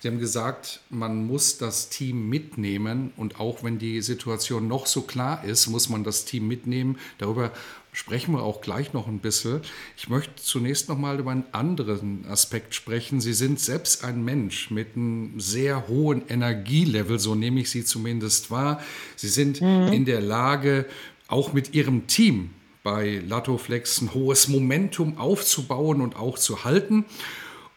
Sie 0.00 0.08
haben 0.08 0.18
gesagt, 0.18 0.80
man 0.90 1.28
muss 1.28 1.58
das 1.58 1.88
Team 1.88 2.28
mitnehmen 2.28 3.12
und 3.16 3.38
auch 3.38 3.62
wenn 3.62 3.78
die 3.78 4.00
Situation 4.00 4.66
noch 4.66 4.86
so 4.86 5.02
klar 5.02 5.44
ist, 5.44 5.68
muss 5.68 5.88
man 5.88 6.02
das 6.02 6.24
Team 6.24 6.48
mitnehmen. 6.48 6.98
Darüber 7.18 7.52
sprechen 7.92 8.32
wir 8.32 8.42
auch 8.42 8.62
gleich 8.62 8.94
noch 8.94 9.06
ein 9.06 9.18
bisschen. 9.18 9.60
Ich 9.96 10.08
möchte 10.08 10.36
zunächst 10.36 10.88
noch 10.88 10.96
mal 10.96 11.20
über 11.20 11.30
einen 11.30 11.44
anderen 11.52 12.24
Aspekt 12.26 12.74
sprechen. 12.74 13.20
Sie 13.20 13.34
sind 13.34 13.60
selbst 13.60 14.02
ein 14.02 14.24
Mensch 14.24 14.70
mit 14.70 14.96
einem 14.96 15.38
sehr 15.38 15.88
hohen 15.88 16.26
Energielevel, 16.28 17.18
so 17.18 17.34
nehme 17.34 17.60
ich 17.60 17.70
Sie 17.70 17.84
zumindest 17.84 18.50
wahr. 18.50 18.80
Sie 19.16 19.28
sind 19.28 19.60
mhm. 19.60 19.92
in 19.92 20.04
der 20.06 20.22
Lage, 20.22 20.86
auch 21.28 21.52
mit 21.52 21.74
Ihrem 21.74 22.06
Team 22.06 22.50
bei 22.82 23.22
Latoflex 23.26 24.00
ein 24.00 24.14
hohes 24.14 24.48
Momentum 24.48 25.18
aufzubauen 25.18 26.00
und 26.00 26.16
auch 26.16 26.38
zu 26.38 26.64
halten. 26.64 27.04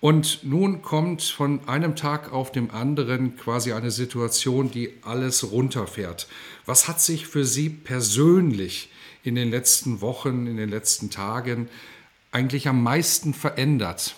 Und 0.06 0.44
nun 0.44 0.84
kommt 0.84 1.24
von 1.24 1.68
einem 1.68 1.96
Tag 1.96 2.32
auf 2.32 2.52
den 2.52 2.70
anderen 2.70 3.38
quasi 3.38 3.74
eine 3.74 3.90
Situation, 3.90 4.70
die 4.70 4.92
alles 5.02 5.52
runterfährt. 5.52 6.28
Was 6.68 6.88
hat 6.88 7.02
sich 7.02 7.26
für 7.26 7.44
Sie 7.44 7.70
persönlich 7.70 8.90
in 9.24 9.34
den 9.34 9.50
letzten 9.50 10.02
Wochen, 10.02 10.46
in 10.46 10.58
den 10.58 10.70
letzten 10.70 11.10
Tagen 11.10 11.70
eigentlich 12.32 12.68
am 12.68 12.84
meisten 12.84 13.34
verändert? 13.34 14.14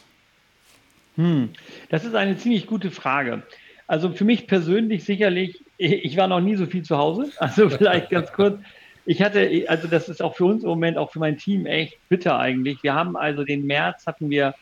Hm, 1.16 1.52
das 1.88 2.04
ist 2.04 2.16
eine 2.16 2.36
ziemlich 2.36 2.68
gute 2.68 2.92
Frage. 2.92 3.44
Also 3.88 4.12
für 4.12 4.26
mich 4.26 4.46
persönlich 4.46 5.06
sicherlich, 5.06 5.64
ich 5.78 6.18
war 6.18 6.28
noch 6.28 6.42
nie 6.42 6.58
so 6.58 6.66
viel 6.66 6.84
zu 6.84 6.98
Hause. 6.98 7.32
Also 7.38 7.70
vielleicht 7.70 8.10
ganz 8.10 8.34
kurz. 8.34 8.60
Ich 9.06 9.22
hatte, 9.22 9.64
also 9.70 9.88
das 9.88 10.10
ist 10.10 10.22
auch 10.22 10.36
für 10.36 10.44
uns 10.44 10.64
im 10.64 10.70
Moment, 10.70 10.98
auch 10.98 11.14
für 11.14 11.20
mein 11.20 11.38
Team 11.38 11.66
echt 11.66 11.98
bitter 12.10 12.38
eigentlich. 12.38 12.84
Wir 12.84 12.94
haben 12.94 13.16
also 13.16 13.46
den 13.46 13.66
März 13.66 14.06
hatten 14.06 14.30
wir 14.30 14.54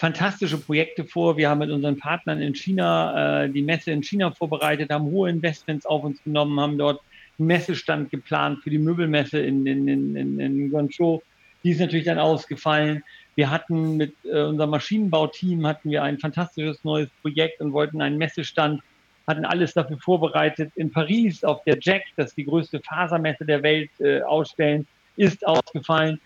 fantastische 0.00 0.56
Projekte 0.56 1.04
vor. 1.04 1.36
Wir 1.36 1.50
haben 1.50 1.58
mit 1.58 1.70
unseren 1.70 1.98
Partnern 1.98 2.40
in 2.40 2.54
China 2.54 3.44
äh, 3.44 3.50
die 3.50 3.60
Messe 3.60 3.90
in 3.90 4.02
China 4.02 4.30
vorbereitet, 4.30 4.90
haben 4.90 5.04
hohe 5.04 5.28
Investments 5.28 5.84
auf 5.84 6.04
uns 6.04 6.24
genommen, 6.24 6.58
haben 6.58 6.78
dort 6.78 7.02
einen 7.38 7.48
Messestand 7.48 8.10
geplant 8.10 8.60
für 8.62 8.70
die 8.70 8.78
Möbelmesse 8.78 9.40
in, 9.40 9.66
in, 9.66 9.86
in, 9.86 10.40
in 10.40 10.70
Guangzhou. 10.70 11.20
Die 11.62 11.72
ist 11.72 11.80
natürlich 11.80 12.06
dann 12.06 12.18
ausgefallen. 12.18 13.04
Wir 13.34 13.50
hatten 13.50 13.98
mit 13.98 14.14
äh, 14.24 14.40
unserem 14.40 14.70
Maschinenbauteam 14.70 15.66
hatten 15.66 15.90
wir 15.90 16.02
ein 16.02 16.18
fantastisches 16.18 16.82
neues 16.82 17.10
Projekt 17.20 17.60
und 17.60 17.74
wollten 17.74 18.00
einen 18.00 18.16
Messestand, 18.16 18.80
hatten 19.26 19.44
alles 19.44 19.74
dafür 19.74 19.98
vorbereitet 19.98 20.72
in 20.76 20.90
Paris 20.90 21.44
auf 21.44 21.62
der 21.64 21.76
Jack, 21.78 22.04
das 22.16 22.30
ist 22.30 22.38
die 22.38 22.46
größte 22.46 22.80
Fasermesse 22.80 23.44
der 23.44 23.62
Welt, 23.62 23.90
äh, 24.00 24.22
ausstellen, 24.22 24.86
ist 25.16 25.46
ausgefallen. 25.46 26.18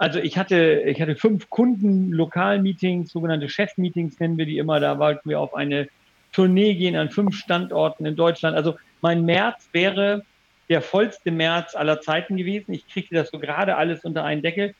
Also 0.00 0.18
ich 0.18 0.38
hatte, 0.38 0.82
ich 0.86 1.02
hatte 1.02 1.14
fünf 1.14 1.50
Kunden, 1.50 2.10
Lokalmeetings, 2.10 3.10
sogenannte 3.12 3.50
Chefmeetings 3.50 4.18
nennen 4.18 4.38
wir 4.38 4.46
die 4.46 4.56
immer. 4.56 4.80
Da 4.80 4.98
wollten 4.98 5.28
wir 5.28 5.38
auf 5.38 5.54
eine 5.54 5.88
Tournee 6.32 6.72
gehen 6.74 6.96
an 6.96 7.10
fünf 7.10 7.36
Standorten 7.36 8.06
in 8.06 8.16
Deutschland. 8.16 8.56
Also 8.56 8.76
mein 9.02 9.26
März 9.26 9.68
wäre 9.72 10.24
der 10.70 10.80
vollste 10.80 11.30
März 11.30 11.74
aller 11.74 12.00
Zeiten 12.00 12.38
gewesen. 12.38 12.72
Ich 12.72 12.88
kriegte 12.88 13.14
das 13.14 13.28
so 13.28 13.38
gerade 13.38 13.76
alles 13.76 14.02
unter 14.02 14.24
einen 14.24 14.40
Deckel. 14.40 14.74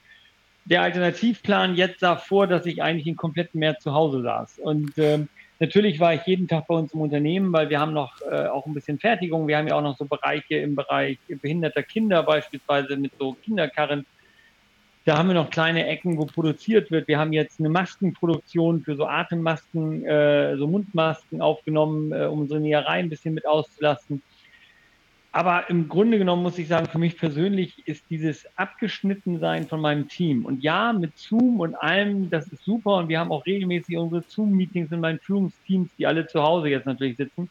Der 0.64 0.80
Alternativplan 0.80 1.74
jetzt 1.74 2.00
sah 2.00 2.16
vor, 2.16 2.46
dass 2.46 2.64
ich 2.64 2.82
eigentlich 2.82 3.04
den 3.04 3.16
kompletten 3.16 3.60
März 3.60 3.82
zu 3.82 3.92
Hause 3.92 4.22
saß. 4.22 4.58
Und 4.60 4.96
ähm, 4.96 5.28
natürlich 5.58 6.00
war 6.00 6.14
ich 6.14 6.22
jeden 6.24 6.48
Tag 6.48 6.66
bei 6.66 6.74
uns 6.74 6.94
im 6.94 7.02
Unternehmen, 7.02 7.52
weil 7.52 7.68
wir 7.68 7.78
haben 7.78 7.92
noch 7.92 8.22
äh, 8.22 8.46
auch 8.46 8.64
ein 8.64 8.72
bisschen 8.72 8.98
Fertigung. 8.98 9.46
Wir 9.48 9.58
haben 9.58 9.68
ja 9.68 9.74
auch 9.74 9.82
noch 9.82 9.98
so 9.98 10.06
Bereiche 10.06 10.54
im 10.54 10.76
Bereich 10.76 11.18
behinderter 11.28 11.82
Kinder, 11.82 12.22
beispielsweise 12.22 12.96
mit 12.96 13.12
so 13.18 13.34
Kinderkarren 13.34 14.06
da 15.04 15.16
haben 15.16 15.28
wir 15.28 15.34
noch 15.34 15.50
kleine 15.50 15.86
Ecken, 15.86 16.18
wo 16.18 16.26
produziert 16.26 16.90
wird. 16.90 17.08
Wir 17.08 17.18
haben 17.18 17.32
jetzt 17.32 17.58
eine 17.58 17.70
Maskenproduktion 17.70 18.82
für 18.82 18.96
so 18.96 19.06
Atemmasken, 19.06 20.04
äh, 20.04 20.56
so 20.56 20.66
Mundmasken 20.66 21.40
aufgenommen, 21.40 22.12
äh, 22.12 22.26
um 22.26 22.40
unsere 22.40 22.60
Näherei 22.60 22.98
ein 22.98 23.08
bisschen 23.08 23.34
mit 23.34 23.46
auszulassen. 23.46 24.22
Aber 25.32 25.70
im 25.70 25.88
Grunde 25.88 26.18
genommen 26.18 26.42
muss 26.42 26.58
ich 26.58 26.66
sagen, 26.66 26.86
für 26.86 26.98
mich 26.98 27.16
persönlich 27.16 27.86
ist 27.86 28.04
dieses 28.10 28.46
Abgeschnittensein 28.56 29.68
von 29.68 29.80
meinem 29.80 30.08
Team. 30.08 30.44
Und 30.44 30.62
ja, 30.62 30.92
mit 30.92 31.16
Zoom 31.16 31.60
und 31.60 31.76
allem, 31.76 32.30
das 32.30 32.48
ist 32.48 32.64
super. 32.64 32.96
Und 32.96 33.08
wir 33.08 33.20
haben 33.20 33.30
auch 33.30 33.46
regelmäßig 33.46 33.96
unsere 33.96 34.22
Zoom-Meetings 34.22 34.90
in 34.90 35.00
meinen 35.00 35.20
Führungsteams, 35.20 35.88
die 35.96 36.06
alle 36.06 36.26
zu 36.26 36.42
Hause 36.42 36.68
jetzt 36.68 36.86
natürlich 36.86 37.16
sitzen. 37.16 37.48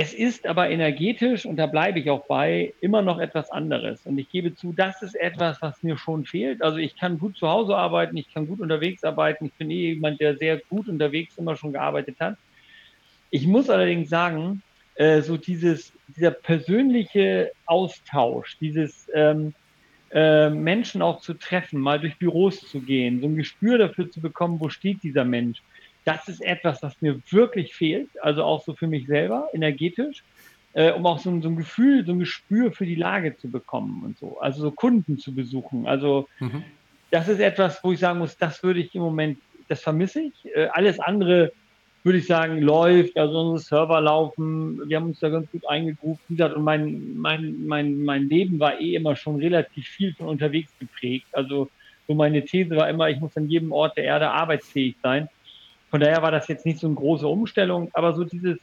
Es 0.00 0.14
ist 0.14 0.46
aber 0.46 0.70
energetisch, 0.70 1.44
und 1.44 1.56
da 1.56 1.66
bleibe 1.66 1.98
ich 1.98 2.08
auch 2.08 2.24
bei, 2.28 2.72
immer 2.80 3.02
noch 3.02 3.18
etwas 3.18 3.50
anderes. 3.50 4.06
Und 4.06 4.16
ich 4.16 4.30
gebe 4.30 4.54
zu, 4.54 4.72
das 4.72 5.02
ist 5.02 5.16
etwas, 5.16 5.60
was 5.60 5.82
mir 5.82 5.98
schon 5.98 6.24
fehlt. 6.24 6.62
Also 6.62 6.78
ich 6.78 6.94
kann 6.94 7.18
gut 7.18 7.36
zu 7.36 7.48
Hause 7.48 7.76
arbeiten, 7.76 8.16
ich 8.16 8.32
kann 8.32 8.46
gut 8.46 8.60
unterwegs 8.60 9.02
arbeiten. 9.02 9.46
Ich 9.46 9.54
bin 9.54 9.72
eh 9.72 9.94
jemand, 9.94 10.20
der 10.20 10.36
sehr 10.36 10.58
gut 10.58 10.88
unterwegs 10.88 11.36
immer 11.36 11.56
schon 11.56 11.72
gearbeitet 11.72 12.14
hat. 12.20 12.36
Ich 13.30 13.48
muss 13.48 13.68
allerdings 13.68 14.08
sagen, 14.08 14.62
äh, 14.94 15.20
so 15.20 15.36
dieses, 15.36 15.92
dieser 16.06 16.30
persönliche 16.30 17.50
Austausch, 17.66 18.56
dieses 18.60 19.10
ähm, 19.14 19.52
äh, 20.12 20.48
Menschen 20.48 21.02
auch 21.02 21.22
zu 21.22 21.34
treffen, 21.34 21.80
mal 21.80 21.98
durch 21.98 22.16
Büros 22.18 22.60
zu 22.60 22.78
gehen, 22.78 23.20
so 23.20 23.26
ein 23.26 23.34
Gespür 23.34 23.78
dafür 23.78 24.08
zu 24.08 24.20
bekommen, 24.20 24.60
wo 24.60 24.68
steht 24.68 25.02
dieser 25.02 25.24
Mensch 25.24 25.60
das 26.04 26.28
ist 26.28 26.40
etwas, 26.40 26.82
was 26.82 27.00
mir 27.02 27.20
wirklich 27.30 27.74
fehlt, 27.74 28.08
also 28.22 28.42
auch 28.44 28.64
so 28.64 28.74
für 28.74 28.86
mich 28.86 29.06
selber, 29.06 29.48
energetisch, 29.52 30.22
äh, 30.72 30.92
um 30.92 31.06
auch 31.06 31.18
so 31.18 31.30
ein, 31.30 31.42
so 31.42 31.48
ein, 31.48 31.56
Gefühl, 31.56 32.04
so 32.04 32.12
ein 32.12 32.20
Gespür 32.20 32.72
für 32.72 32.86
die 32.86 32.94
Lage 32.94 33.36
zu 33.36 33.50
bekommen 33.50 34.02
und 34.04 34.18
so. 34.18 34.38
Also 34.40 34.62
so 34.62 34.70
Kunden 34.70 35.18
zu 35.18 35.34
besuchen. 35.34 35.86
Also 35.86 36.28
mhm. 36.40 36.64
das 37.10 37.28
ist 37.28 37.40
etwas, 37.40 37.82
wo 37.82 37.92
ich 37.92 37.98
sagen 37.98 38.18
muss, 38.18 38.36
das 38.36 38.62
würde 38.62 38.80
ich 38.80 38.94
im 38.94 39.02
Moment, 39.02 39.38
das 39.68 39.82
vermisse 39.82 40.22
ich. 40.22 40.54
Äh, 40.54 40.68
alles 40.72 41.00
andere 41.00 41.52
würde 42.04 42.18
ich 42.20 42.26
sagen, 42.26 42.62
läuft, 42.62 43.18
also 43.18 43.38
unsere 43.40 43.58
Server 43.58 44.00
laufen, 44.00 44.88
wir 44.88 44.96
haben 44.96 45.08
uns 45.08 45.20
da 45.20 45.28
ganz 45.28 45.50
gut 45.50 45.68
eingegruft. 45.68 46.22
Und 46.30 46.64
mein, 46.64 47.16
mein, 47.16 47.66
mein, 47.66 48.02
mein 48.02 48.28
Leben 48.28 48.60
war 48.60 48.80
eh 48.80 48.94
immer 48.94 49.16
schon 49.16 49.36
relativ 49.36 49.86
viel 49.86 50.14
von 50.14 50.28
unterwegs 50.28 50.72
geprägt. 50.78 51.26
Also 51.32 51.68
so 52.06 52.14
meine 52.14 52.44
These 52.44 52.76
war 52.76 52.88
immer, 52.88 53.10
ich 53.10 53.20
muss 53.20 53.36
an 53.36 53.50
jedem 53.50 53.72
Ort 53.72 53.96
der 53.96 54.04
Erde 54.04 54.30
arbeitsfähig 54.30 54.96
sein. 55.02 55.28
Von 55.90 56.00
daher 56.00 56.22
war 56.22 56.30
das 56.30 56.48
jetzt 56.48 56.66
nicht 56.66 56.78
so 56.78 56.86
eine 56.86 56.96
große 56.96 57.26
Umstellung, 57.26 57.90
aber 57.94 58.12
so 58.14 58.24
dieses, 58.24 58.58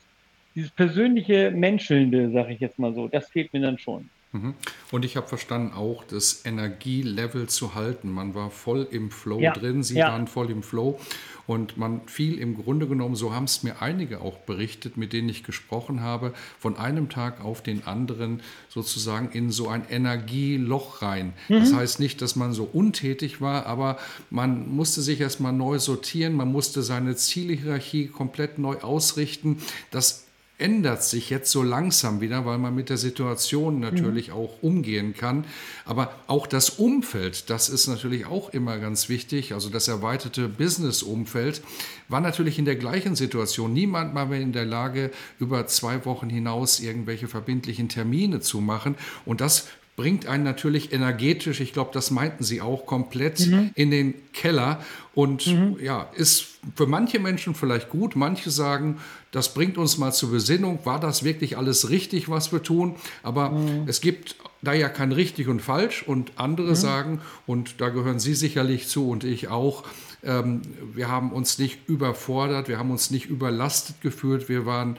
dieses 0.53 0.72
persönliche 0.72 1.51
Menschelnde, 1.51 2.32
sage 2.32 2.53
ich 2.53 2.60
jetzt 2.60 2.79
mal 2.79 2.94
so, 2.94 3.08
das 3.08 3.29
fehlt 3.29 3.51
mir 3.53 3.62
dann 3.62 3.77
schon. 3.77 4.10
Mhm. 4.36 4.54
Und 4.92 5.06
ich 5.06 5.15
habe 5.15 5.27
verstanden, 5.27 5.74
auch 5.74 6.04
das 6.04 6.46
Energielevel 6.46 7.48
zu 7.48 7.75
halten. 7.75 8.12
Man 8.12 8.36
war 8.36 8.51
voll 8.51 8.88
im 8.92 9.12
Flow 9.12 9.39
ja, 9.39 9.54
drin, 9.54 9.84
Sie 9.84 9.96
ja. 9.96 10.10
waren 10.10 10.27
voll 10.27 10.51
im 10.51 10.62
Flow 10.62 11.00
und 11.48 11.77
man 11.77 12.01
fiel 12.08 12.39
im 12.39 12.56
Grunde 12.56 12.88
genommen, 12.88 13.15
so 13.15 13.34
haben 13.34 13.46
es 13.46 13.63
mir 13.63 13.82
einige 13.82 14.22
auch 14.22 14.38
berichtet, 14.39 14.98
mit 14.98 15.13
denen 15.13 15.30
ich 15.30 15.44
gesprochen 15.44 16.01
habe, 16.01 16.34
von 16.60 16.77
einem 16.77 17.10
Tag 17.10 17.44
auf 17.44 17.62
den 17.62 17.86
anderen 17.86 18.42
sozusagen 18.70 19.30
in 19.32 19.51
so 19.51 19.68
ein 19.68 19.84
Energieloch 19.89 21.01
rein. 21.01 21.34
Mhm. 21.48 21.60
Das 21.60 21.74
heißt 21.74 22.00
nicht, 22.00 22.22
dass 22.22 22.36
man 22.36 22.54
so 22.54 22.63
untätig 22.63 23.42
war, 23.42 23.65
aber 23.68 23.98
man 24.30 24.70
musste 24.75 25.01
sich 25.01 25.22
erstmal 25.22 25.54
neu 25.54 25.80
sortieren, 25.80 26.34
man 26.34 26.51
musste 26.51 26.82
seine 26.82 27.15
Zielhierarchie 27.15 28.08
komplett 28.08 28.58
neu 28.58 28.77
ausrichten. 28.77 29.62
Das 29.92 30.25
ändert 30.58 31.04
sich 31.04 31.30
jetzt 31.30 31.52
so 31.52 31.64
langsam 31.64 32.22
wieder, 32.22 32.46
weil 32.46 32.58
man 32.58 32.74
mit 32.74 32.90
der 32.90 32.98
Situation 32.98 33.80
natürlich 33.82 34.30
mhm. 34.30 34.34
auch 34.36 34.64
umgehen 34.64 35.14
kann. 35.14 35.46
Aber 35.86 36.16
auch 36.28 36.48
das 36.48 36.70
Umfeld, 36.70 37.50
das 37.50 37.68
ist 37.68 37.88
natürlich 37.88 38.26
auch 38.26 38.50
immer 38.50 38.78
ganz 38.78 39.10
wichtig. 39.10 39.54
Also 39.54 39.70
das 39.70 39.88
erweiterte 39.88 40.48
Business-Umfeld 40.48 41.62
war 42.08 42.22
natürlich 42.22 42.58
in 42.58 42.66
der 42.66 42.78
gleichen 42.78 43.16
Situation. 43.16 43.74
Niemand 43.74 44.16
war 44.16 44.28
mehr 44.28 44.40
in 44.40 44.54
der 44.54 44.66
Lage, 44.66 45.12
über 45.40 45.68
zwei 45.68 46.06
Wochen 46.06 46.30
hinaus 46.30 46.80
irgendwelche 46.80 47.28
verbindlichen 47.28 47.90
Termine 47.90 48.40
zu 48.40 48.62
machen. 48.62 48.96
Und 49.26 49.42
das 49.42 49.68
bringt 49.96 50.25
einen 50.25 50.44
natürlich 50.44 50.92
energetisch, 50.92 51.62
ich 51.62 51.72
glaube, 51.72 51.92
das 51.94 52.12
meinten 52.12 52.44
Sie 52.44 52.62
auch, 52.62 52.86
komplett 52.86 53.48
mhm. 53.48 53.72
in 53.75 53.92
den 53.92 54.14
Keller 54.34 54.84
und 55.14 55.48
mhm. 55.48 55.78
ja, 55.82 56.10
ist 56.16 56.58
für 56.75 56.86
manche 56.86 57.20
Menschen 57.20 57.56
vielleicht 57.56 57.90
gut. 57.90 58.16
Manche 58.16 58.52
sagen, 58.52 58.98
das 59.32 59.54
bringt 59.54 59.78
uns 59.78 59.98
mal 59.98 60.12
zur 60.12 60.32
Besinnung. 60.32 60.80
War 60.84 61.00
das 61.00 61.24
wirklich 61.24 61.58
alles 61.58 61.90
richtig, 61.90 62.30
was 62.30 62.52
wir 62.52 62.62
tun? 62.62 62.96
Aber 63.24 63.52
mhm. 63.52 63.84
es 63.88 64.02
gibt 64.02 64.36
da 64.62 64.74
ja 64.74 64.90
kein 64.90 65.14
richtig 65.14 65.48
und 65.48 65.62
falsch 65.62 66.04
und 66.04 66.34
andere 66.36 66.72
mhm. 66.72 66.75
sagen, 66.75 67.22
und 67.46 67.80
da 67.80 67.90
gehören 67.90 68.20
Sie 68.20 68.36
sicherlich 68.36 68.90
zu 68.90 69.10
und 69.10 69.24
ich 69.24 69.48
auch, 69.48 69.84
ähm, 70.24 70.62
wir 70.94 71.08
haben 71.08 71.32
uns 71.32 71.58
nicht 71.58 71.88
überfordert, 71.88 72.68
wir 72.68 72.78
haben 72.78 72.92
uns 72.92 73.12
nicht 73.12 73.28
überlastet 73.28 74.02
gefühlt, 74.02 74.50
wir 74.50 74.66
waren 74.66 74.98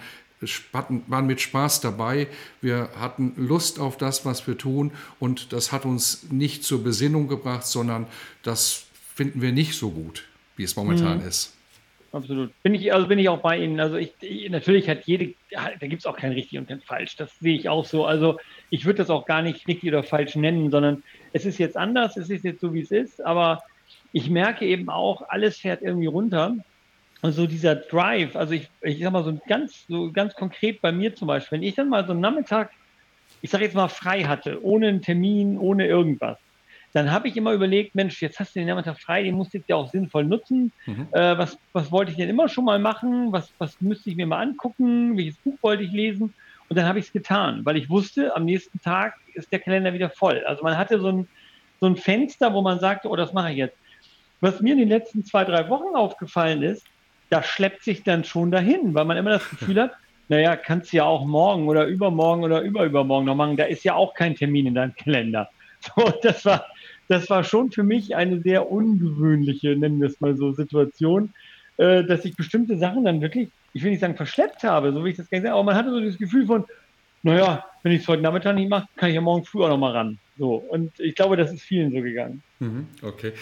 waren 0.73 1.27
mit 1.27 1.41
Spaß 1.41 1.81
dabei. 1.81 2.29
Wir 2.61 2.91
hatten 2.99 3.33
Lust 3.37 3.79
auf 3.79 3.97
das, 3.97 4.25
was 4.25 4.47
wir 4.47 4.59
tun 4.59 4.93
und 5.19 5.53
das 5.53 5.73
hat 5.73 5.85
uns 5.85 6.31
nicht 6.31 6.65
zur 6.65 6.85
Besinnung 6.85 7.29
gebracht, 7.29 7.67
sondern 7.67 8.07
das 8.43 8.87
finden 9.15 9.41
wir 9.41 9.53
nicht 9.53 9.75
so 9.75 9.91
gut, 9.91 10.25
wie 10.57 10.65
es 10.65 10.77
momentan 10.77 11.21
mhm. 11.21 11.29
ist. 11.29 11.57
Absolut. 12.13 12.51
Bin 12.63 12.75
ich, 12.75 12.93
also 12.95 13.09
bin 13.09 13.19
ich 13.19 13.29
auch 13.29 13.41
bei 13.41 13.59
Ihnen. 13.59 13.79
Also 13.79 13.97
ich, 13.97 14.15
ich 14.21 14.49
natürlich 14.49 14.89
hat 14.89 15.05
jede, 15.05 15.35
da 15.51 15.87
gibt 15.87 16.01
es 16.01 16.07
auch 16.07 16.17
kein 16.17 16.33
richtig 16.33 16.59
und 16.59 16.69
kein 16.69 16.81
falsch. 16.81 17.17
Das 17.17 17.39
sehe 17.41 17.55
ich 17.55 17.69
auch 17.69 17.85
so. 17.85 18.07
Also 18.07 18.39
ich 18.71 18.87
würde 18.87 18.99
das 18.99 19.11
auch 19.11 19.27
gar 19.27 19.43
nicht 19.43 19.67
richtig 19.69 19.89
oder 19.89 20.03
falsch 20.03 20.35
nennen, 20.35 20.71
sondern 20.71 21.03
es 21.33 21.45
ist 21.45 21.59
jetzt 21.59 21.77
anders, 21.77 22.17
es 22.17 22.31
ist 22.31 22.45
jetzt 22.45 22.61
so, 22.61 22.73
wie 22.73 22.81
es 22.81 22.91
ist, 22.91 23.23
aber 23.23 23.63
ich 24.13 24.31
merke 24.31 24.65
eben 24.65 24.89
auch, 24.89 25.29
alles 25.29 25.59
fährt 25.59 25.83
irgendwie 25.83 26.07
runter. 26.07 26.57
Und 27.27 27.33
so 27.33 27.49
dieser 27.49 27.75
Drive, 27.75 28.37
also 28.37 28.55
ich, 28.55 28.69
ich 28.83 29.01
sag 29.01 29.11
mal 29.11 29.25
so 29.25 29.37
ganz, 29.49 29.85
so 29.89 30.13
ganz 30.13 30.33
konkret 30.35 30.81
bei 30.81 30.93
mir 30.93 31.13
zum 31.17 31.27
Beispiel, 31.27 31.59
wenn 31.59 31.67
ich 31.67 31.75
dann 31.75 31.89
mal 31.89 32.07
so 32.07 32.13
einen 32.13 32.21
Nachmittag, 32.21 32.71
ich 33.43 33.51
sage 33.51 33.65
jetzt 33.65 33.75
mal 33.75 33.89
frei 33.89 34.23
hatte, 34.23 34.63
ohne 34.63 34.87
einen 34.87 35.03
Termin, 35.03 35.59
ohne 35.59 35.89
irgendwas, 35.89 36.39
dann 36.93 37.11
habe 37.11 37.27
ich 37.27 37.37
immer 37.37 37.53
überlegt, 37.53 37.97
Mensch, 37.97 38.23
jetzt 38.23 38.39
hast 38.39 38.55
du 38.55 38.61
den 38.61 38.69
Nachmittag 38.69 39.01
frei, 39.01 39.25
den 39.25 39.35
musst 39.35 39.53
du 39.53 39.59
jetzt 39.59 39.69
ja 39.69 39.75
auch 39.75 39.91
sinnvoll 39.91 40.23
nutzen. 40.23 40.73
Mhm. 40.87 41.09
Äh, 41.11 41.37
was, 41.37 41.59
was 41.73 41.91
wollte 41.91 42.13
ich 42.13 42.17
denn 42.17 42.29
immer 42.29 42.49
schon 42.49 42.65
mal 42.65 42.79
machen? 42.79 43.33
Was, 43.33 43.53
was 43.59 43.81
müsste 43.81 44.09
ich 44.09 44.15
mir 44.15 44.29
mal 44.29 44.41
angucken? 44.41 45.17
Welches 45.17 45.39
Buch 45.39 45.59
wollte 45.63 45.83
ich 45.83 45.91
lesen? 45.91 46.33
Und 46.69 46.79
dann 46.79 46.87
habe 46.87 47.01
ich 47.01 47.07
es 47.07 47.13
getan, 47.13 47.63
weil 47.65 47.77
ich 47.77 47.91
wusste, 47.91 48.37
am 48.37 48.45
nächsten 48.45 48.81
Tag 48.83 49.15
ist 49.35 49.51
der 49.51 49.59
Kalender 49.59 49.93
wieder 49.93 50.11
voll. 50.11 50.45
Also 50.47 50.63
man 50.63 50.79
hatte 50.79 51.01
so 51.01 51.09
ein, 51.09 51.27
so 51.81 51.87
ein 51.87 51.97
Fenster, 51.97 52.55
wo 52.55 52.63
man 52.63 52.79
sagte, 52.79 53.09
oh, 53.09 53.17
das 53.17 53.33
mache 53.33 53.51
ich 53.51 53.57
jetzt. 53.57 53.77
Was 54.41 54.61
mir 54.61 54.75
in 54.75 54.79
den 54.79 54.91
letzten 54.91 55.25
zwei, 55.25 55.45
drei 55.45 55.69
Wochen 55.69 55.97
aufgefallen 55.97 56.63
ist, 56.63 56.87
das 57.31 57.47
schleppt 57.47 57.83
sich 57.83 58.03
dann 58.03 58.25
schon 58.25 58.51
dahin, 58.51 58.95
weil 58.95 59.05
man 59.05 59.17
immer 59.17 59.31
das 59.31 59.49
Gefühl 59.49 59.81
hat, 59.83 59.93
naja, 60.29 60.57
kannst 60.57 60.93
du 60.93 60.99
ja 60.99 61.05
auch 61.05 61.25
morgen 61.25 61.69
oder 61.69 61.87
übermorgen 61.87 62.43
oder 62.45 62.63
überübermorgen 62.63 63.27
noch 63.27 63.37
machen. 63.37 63.57
Da 63.57 63.65
ist 63.65 63.85
ja 63.85 63.95
auch 63.95 64.15
kein 64.15 64.35
Termin 64.35 64.67
in 64.67 64.75
deinem 64.75 64.95
Kalender. 64.95 65.49
So, 65.95 66.11
das 66.23 66.45
war, 66.47 66.67
das 67.07 67.29
war 67.29 67.45
schon 67.45 67.71
für 67.71 67.85
mich 67.85 68.17
eine 68.17 68.41
sehr 68.41 68.71
ungewöhnliche, 68.71 69.77
nennen 69.77 70.01
wir 70.01 70.09
es 70.09 70.21
mal 70.21 70.35
so, 70.35 70.53
Situation, 70.53 71.33
äh, 71.77 72.03
dass 72.03 72.25
ich 72.25 72.35
bestimmte 72.35 72.79
Sachen 72.79 73.05
dann 73.05 73.21
wirklich, 73.21 73.53
ich 73.75 73.85
will 73.85 73.91
nicht 73.91 74.01
sagen 74.01 74.17
verschleppt 74.17 74.65
habe, 74.65 74.93
so 74.93 75.05
wie 75.05 75.11
ich 75.11 75.17
das 75.19 75.29
gerne 75.29 75.53
aber 75.53 75.63
man 75.63 75.77
hatte 75.77 75.91
so 75.91 76.01
das 76.01 76.17
Gefühl 76.17 76.47
von, 76.47 76.65
naja, 77.23 77.65
wenn 77.83 77.93
ich 77.93 78.03
es 78.03 78.09
heute 78.09 78.23
Nachmittag 78.23 78.55
nicht 78.55 78.71
mache, 78.71 78.87
kann 78.97 79.11
ich 79.11 79.15
ja 79.15 79.21
morgen 79.21 79.45
früh 79.45 79.63
auch 79.63 79.69
noch 79.69 79.79
mal 79.79 79.93
ran. 79.93 80.19
So, 80.39 80.55
und 80.55 80.99
ich 80.99 81.15
glaube, 81.15 81.37
das 81.37 81.53
ist 81.53 81.63
vielen 81.63 81.93
so 81.93 82.01
gegangen. 82.01 82.43
Mhm, 82.59 82.87
okay. 83.03 83.33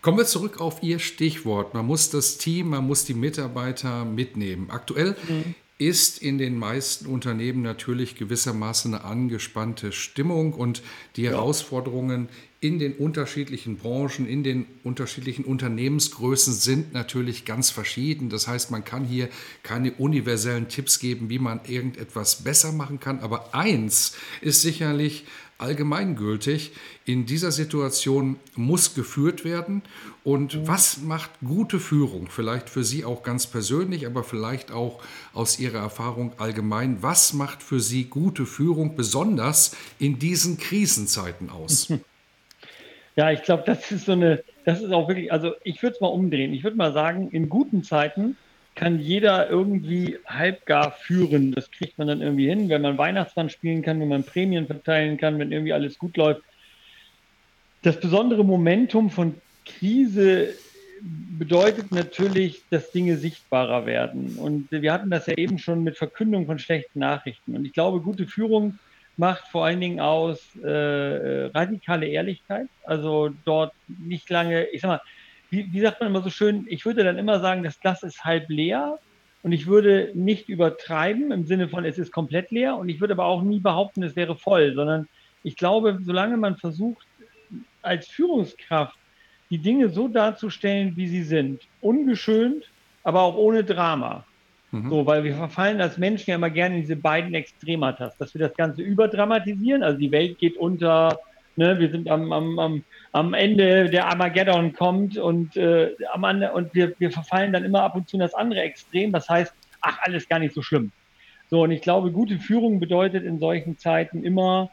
Kommen 0.00 0.18
wir 0.18 0.26
zurück 0.26 0.60
auf 0.60 0.82
Ihr 0.82 0.98
Stichwort. 0.98 1.74
Man 1.74 1.86
muss 1.86 2.10
das 2.10 2.38
Team, 2.38 2.68
man 2.68 2.86
muss 2.86 3.04
die 3.04 3.14
Mitarbeiter 3.14 4.04
mitnehmen. 4.04 4.70
Aktuell 4.70 5.16
mhm. 5.28 5.54
ist 5.78 6.22
in 6.22 6.38
den 6.38 6.56
meisten 6.56 7.06
Unternehmen 7.06 7.62
natürlich 7.62 8.14
gewissermaßen 8.14 8.94
eine 8.94 9.04
angespannte 9.04 9.90
Stimmung 9.90 10.52
und 10.52 10.82
die 11.16 11.22
ja. 11.22 11.32
Herausforderungen 11.32 12.28
in 12.60 12.80
den 12.80 12.94
unterschiedlichen 12.94 13.76
Branchen, 13.76 14.26
in 14.26 14.42
den 14.42 14.66
unterschiedlichen 14.82 15.44
Unternehmensgrößen 15.44 16.52
sind 16.52 16.92
natürlich 16.92 17.44
ganz 17.44 17.70
verschieden. 17.70 18.30
Das 18.30 18.48
heißt, 18.48 18.70
man 18.72 18.84
kann 18.84 19.04
hier 19.04 19.28
keine 19.62 19.92
universellen 19.92 20.68
Tipps 20.68 20.98
geben, 20.98 21.30
wie 21.30 21.38
man 21.38 21.60
irgendetwas 21.66 22.42
besser 22.42 22.72
machen 22.72 22.98
kann. 22.98 23.20
Aber 23.20 23.54
eins 23.54 24.14
ist 24.40 24.62
sicherlich 24.62 25.24
allgemeingültig. 25.58 26.72
In 27.04 27.26
dieser 27.26 27.50
Situation 27.50 28.36
muss 28.54 28.94
geführt 28.94 29.44
werden. 29.44 29.82
Und 30.24 30.54
mhm. 30.54 30.68
was 30.68 30.98
macht 30.98 31.30
gute 31.44 31.80
Führung? 31.80 32.28
Vielleicht 32.30 32.70
für 32.70 32.84
Sie 32.84 33.04
auch 33.04 33.22
ganz 33.22 33.46
persönlich, 33.46 34.06
aber 34.06 34.22
vielleicht 34.22 34.70
auch 34.70 35.02
aus 35.34 35.58
Ihrer 35.58 35.78
Erfahrung 35.78 36.32
allgemein. 36.38 37.02
Was 37.02 37.32
macht 37.32 37.62
für 37.62 37.80
Sie 37.80 38.04
gute 38.04 38.46
Führung 38.46 38.96
besonders 38.96 39.76
in 39.98 40.18
diesen 40.18 40.58
Krisenzeiten 40.58 41.50
aus? 41.50 41.92
Ja, 43.16 43.32
ich 43.32 43.42
glaube, 43.42 43.64
das 43.66 43.90
ist 43.90 44.06
so 44.06 44.12
eine, 44.12 44.44
das 44.64 44.80
ist 44.80 44.92
auch 44.92 45.08
wirklich, 45.08 45.32
also 45.32 45.54
ich 45.64 45.82
würde 45.82 45.96
es 45.96 46.00
mal 46.00 46.06
umdrehen. 46.06 46.54
Ich 46.54 46.62
würde 46.62 46.76
mal 46.76 46.92
sagen, 46.92 47.30
in 47.32 47.48
guten 47.48 47.82
Zeiten 47.82 48.36
kann 48.78 49.00
jeder 49.00 49.50
irgendwie 49.50 50.18
halbgar 50.24 50.92
führen. 50.92 51.50
Das 51.50 51.68
kriegt 51.72 51.98
man 51.98 52.06
dann 52.06 52.22
irgendwie 52.22 52.48
hin, 52.48 52.68
wenn 52.68 52.82
man 52.82 52.96
Weihnachtsmann 52.96 53.50
spielen 53.50 53.82
kann, 53.82 53.98
wenn 54.00 54.06
man 54.06 54.22
Prämien 54.22 54.68
verteilen 54.68 55.18
kann, 55.18 55.36
wenn 55.40 55.50
irgendwie 55.50 55.72
alles 55.72 55.98
gut 55.98 56.16
läuft. 56.16 56.42
Das 57.82 57.98
besondere 57.98 58.44
Momentum 58.44 59.10
von 59.10 59.34
Krise 59.64 60.54
bedeutet 61.02 61.90
natürlich, 61.90 62.62
dass 62.70 62.92
Dinge 62.92 63.16
sichtbarer 63.16 63.84
werden. 63.84 64.36
Und 64.36 64.70
wir 64.70 64.92
hatten 64.92 65.10
das 65.10 65.26
ja 65.26 65.36
eben 65.36 65.58
schon 65.58 65.82
mit 65.82 65.98
Verkündung 65.98 66.46
von 66.46 66.60
schlechten 66.60 67.00
Nachrichten. 67.00 67.56
Und 67.56 67.64
ich 67.64 67.72
glaube, 67.72 68.00
gute 68.00 68.28
Führung 68.28 68.78
macht 69.16 69.48
vor 69.48 69.64
allen 69.64 69.80
Dingen 69.80 69.98
aus 69.98 70.38
äh, 70.62 70.68
äh 70.68 71.50
radikale 71.52 72.06
Ehrlichkeit. 72.06 72.68
Also 72.84 73.30
dort 73.44 73.72
nicht 73.88 74.30
lange, 74.30 74.66
ich 74.66 74.82
sag 74.82 74.88
mal, 74.88 75.00
wie, 75.50 75.72
wie 75.72 75.80
sagt 75.80 76.00
man 76.00 76.10
immer 76.10 76.22
so 76.22 76.30
schön, 76.30 76.66
ich 76.68 76.84
würde 76.84 77.04
dann 77.04 77.18
immer 77.18 77.40
sagen, 77.40 77.62
das 77.62 77.80
Glas 77.80 78.02
ist 78.02 78.24
halb 78.24 78.48
leer 78.48 78.98
und 79.42 79.52
ich 79.52 79.66
würde 79.66 80.10
nicht 80.14 80.48
übertreiben 80.48 81.32
im 81.32 81.44
Sinne 81.44 81.68
von, 81.68 81.84
es 81.84 81.98
ist 81.98 82.12
komplett 82.12 82.50
leer 82.50 82.76
und 82.76 82.88
ich 82.88 83.00
würde 83.00 83.14
aber 83.14 83.26
auch 83.26 83.42
nie 83.42 83.60
behaupten, 83.60 84.02
es 84.02 84.16
wäre 84.16 84.36
voll, 84.36 84.74
sondern 84.74 85.08
ich 85.42 85.56
glaube, 85.56 85.98
solange 86.02 86.36
man 86.36 86.56
versucht, 86.56 87.06
als 87.82 88.08
Führungskraft 88.08 88.96
die 89.50 89.58
Dinge 89.58 89.88
so 89.88 90.08
darzustellen, 90.08 90.96
wie 90.96 91.08
sie 91.08 91.22
sind, 91.22 91.62
ungeschönt, 91.80 92.64
aber 93.02 93.22
auch 93.22 93.36
ohne 93.36 93.64
Drama. 93.64 94.24
Mhm. 94.70 94.90
So, 94.90 95.06
weil 95.06 95.24
wir 95.24 95.34
verfallen 95.34 95.80
als 95.80 95.96
Menschen 95.96 96.30
ja 96.30 96.36
immer 96.36 96.50
gerne 96.50 96.76
in 96.76 96.82
diese 96.82 96.96
beiden 96.96 97.34
Extrematas, 97.34 98.16
dass 98.18 98.34
wir 98.34 98.40
das 98.40 98.54
Ganze 98.54 98.82
überdramatisieren, 98.82 99.82
also 99.82 99.98
die 99.98 100.12
Welt 100.12 100.38
geht 100.38 100.56
unter, 100.56 101.18
ne, 101.58 101.78
wir 101.78 101.90
sind 101.90 102.08
am, 102.08 102.32
am, 102.32 102.58
am 102.58 102.84
am 103.12 103.34
Ende 103.34 103.88
der 103.88 104.06
Armageddon 104.06 104.72
kommt 104.72 105.16
und, 105.16 105.56
äh, 105.56 105.94
am 106.12 106.24
und 106.24 106.74
wir, 106.74 106.94
wir 106.98 107.10
verfallen 107.10 107.52
dann 107.52 107.64
immer 107.64 107.82
ab 107.82 107.94
und 107.94 108.08
zu 108.08 108.16
in 108.16 108.20
das 108.20 108.34
andere 108.34 108.60
Extrem. 108.60 109.12
Das 109.12 109.28
heißt, 109.28 109.52
ach, 109.80 109.98
alles 110.02 110.28
gar 110.28 110.38
nicht 110.38 110.54
so 110.54 110.62
schlimm. 110.62 110.92
So, 111.50 111.62
und 111.62 111.70
ich 111.70 111.80
glaube, 111.80 112.12
gute 112.12 112.38
Führung 112.38 112.80
bedeutet 112.80 113.24
in 113.24 113.38
solchen 113.38 113.78
Zeiten 113.78 114.24
immer, 114.24 114.70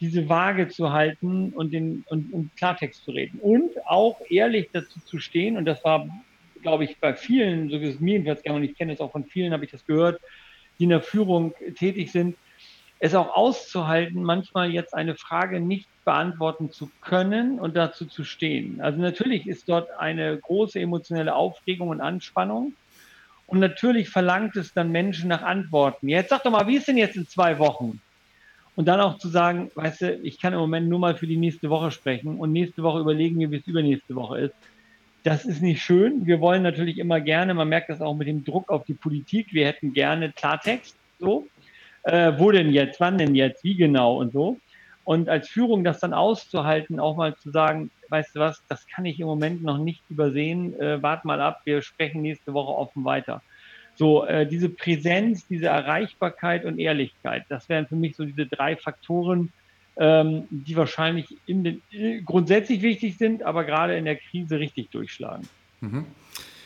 diese 0.00 0.28
Waage 0.28 0.68
zu 0.68 0.92
halten 0.92 1.52
und, 1.54 1.72
den, 1.72 2.04
und, 2.08 2.32
und 2.32 2.54
Klartext 2.56 3.04
zu 3.04 3.10
reden. 3.10 3.40
Und 3.40 3.70
auch 3.86 4.20
ehrlich 4.28 4.68
dazu 4.72 5.00
zu 5.00 5.18
stehen, 5.18 5.56
und 5.56 5.64
das 5.64 5.82
war, 5.84 6.08
glaube 6.62 6.84
ich, 6.84 6.98
bei 6.98 7.14
vielen, 7.14 7.68
so 7.68 7.80
wie 7.80 7.88
es 7.88 7.98
mir 7.98 8.12
jedenfalls 8.12 8.42
gerne, 8.42 8.58
und 8.58 8.64
ich 8.64 8.76
kenne 8.76 8.92
es 8.92 9.00
auch 9.00 9.10
von 9.10 9.24
vielen, 9.24 9.52
habe 9.52 9.64
ich 9.64 9.72
das 9.72 9.84
gehört, 9.86 10.20
die 10.78 10.84
in 10.84 10.90
der 10.90 11.00
Führung 11.00 11.52
tätig 11.76 12.12
sind, 12.12 12.36
es 13.00 13.14
auch 13.14 13.34
auszuhalten, 13.34 14.22
manchmal 14.22 14.70
jetzt 14.70 14.94
eine 14.94 15.16
Frage 15.16 15.60
nicht 15.60 15.88
beantworten 16.08 16.72
zu 16.72 16.90
können 17.02 17.58
und 17.58 17.76
dazu 17.76 18.06
zu 18.06 18.24
stehen. 18.24 18.80
Also 18.80 18.98
natürlich 18.98 19.46
ist 19.46 19.68
dort 19.68 19.90
eine 19.98 20.38
große 20.38 20.80
emotionelle 20.80 21.34
Aufregung 21.34 21.88
und 21.88 22.00
Anspannung. 22.00 22.72
Und 23.46 23.58
natürlich 23.58 24.08
verlangt 24.08 24.56
es 24.56 24.72
dann 24.72 24.90
Menschen 24.90 25.28
nach 25.28 25.42
Antworten. 25.42 26.08
Jetzt 26.08 26.30
sag 26.30 26.44
doch 26.44 26.50
mal, 26.50 26.66
wie 26.66 26.78
ist 26.78 26.88
denn 26.88 26.96
jetzt 26.96 27.16
in 27.16 27.28
zwei 27.28 27.58
Wochen? 27.58 28.00
Und 28.74 28.88
dann 28.88 29.00
auch 29.00 29.18
zu 29.18 29.28
sagen, 29.28 29.70
weißt 29.74 30.00
du, 30.00 30.14
ich 30.22 30.40
kann 30.40 30.54
im 30.54 30.60
Moment 30.60 30.88
nur 30.88 30.98
mal 30.98 31.14
für 31.14 31.26
die 31.26 31.36
nächste 31.36 31.68
Woche 31.68 31.90
sprechen 31.90 32.38
und 32.38 32.52
nächste 32.52 32.82
Woche 32.82 33.00
überlegen 33.00 33.38
wir, 33.38 33.50
wie 33.50 33.56
es 33.56 33.66
übernächste 33.66 34.14
Woche 34.14 34.38
ist. 34.40 34.54
Das 35.24 35.44
ist 35.44 35.60
nicht 35.60 35.82
schön. 35.82 36.24
Wir 36.24 36.40
wollen 36.40 36.62
natürlich 36.62 36.96
immer 36.96 37.20
gerne, 37.20 37.52
man 37.52 37.68
merkt 37.68 37.90
das 37.90 38.00
auch 38.00 38.14
mit 38.14 38.28
dem 38.28 38.44
Druck 38.44 38.70
auf 38.70 38.84
die 38.84 38.94
Politik, 38.94 39.48
wir 39.52 39.66
hätten 39.66 39.92
gerne 39.92 40.32
Klartext, 40.32 40.96
so. 41.18 41.46
Äh, 42.04 42.32
wo 42.38 42.50
denn 42.50 42.72
jetzt, 42.72 42.98
wann 42.98 43.18
denn 43.18 43.34
jetzt, 43.34 43.62
wie 43.62 43.74
genau 43.74 44.16
und 44.16 44.32
so. 44.32 44.58
Und 45.08 45.30
als 45.30 45.48
Führung 45.48 45.84
das 45.84 46.00
dann 46.00 46.12
auszuhalten, 46.12 47.00
auch 47.00 47.16
mal 47.16 47.34
zu 47.34 47.50
sagen, 47.50 47.90
weißt 48.10 48.36
du 48.36 48.40
was, 48.40 48.62
das 48.68 48.86
kann 48.88 49.06
ich 49.06 49.18
im 49.18 49.26
Moment 49.26 49.62
noch 49.62 49.78
nicht 49.78 50.02
übersehen, 50.10 50.78
äh, 50.78 51.02
wart 51.02 51.24
mal 51.24 51.40
ab, 51.40 51.62
wir 51.64 51.80
sprechen 51.80 52.20
nächste 52.20 52.52
Woche 52.52 52.76
offen 52.76 53.06
weiter. 53.06 53.40
So, 53.94 54.26
äh, 54.26 54.46
diese 54.46 54.68
Präsenz, 54.68 55.46
diese 55.46 55.68
Erreichbarkeit 55.68 56.66
und 56.66 56.78
Ehrlichkeit, 56.78 57.46
das 57.48 57.70
wären 57.70 57.86
für 57.86 57.96
mich 57.96 58.16
so 58.16 58.26
diese 58.26 58.44
drei 58.44 58.76
Faktoren, 58.76 59.50
ähm, 59.96 60.46
die 60.50 60.76
wahrscheinlich 60.76 61.34
den, 61.48 61.80
äh, 61.90 62.20
grundsätzlich 62.20 62.82
wichtig 62.82 63.16
sind, 63.16 63.42
aber 63.42 63.64
gerade 63.64 63.96
in 63.96 64.04
der 64.04 64.16
Krise 64.16 64.58
richtig 64.58 64.90
durchschlagen. 64.90 65.48
Mhm. 65.80 66.04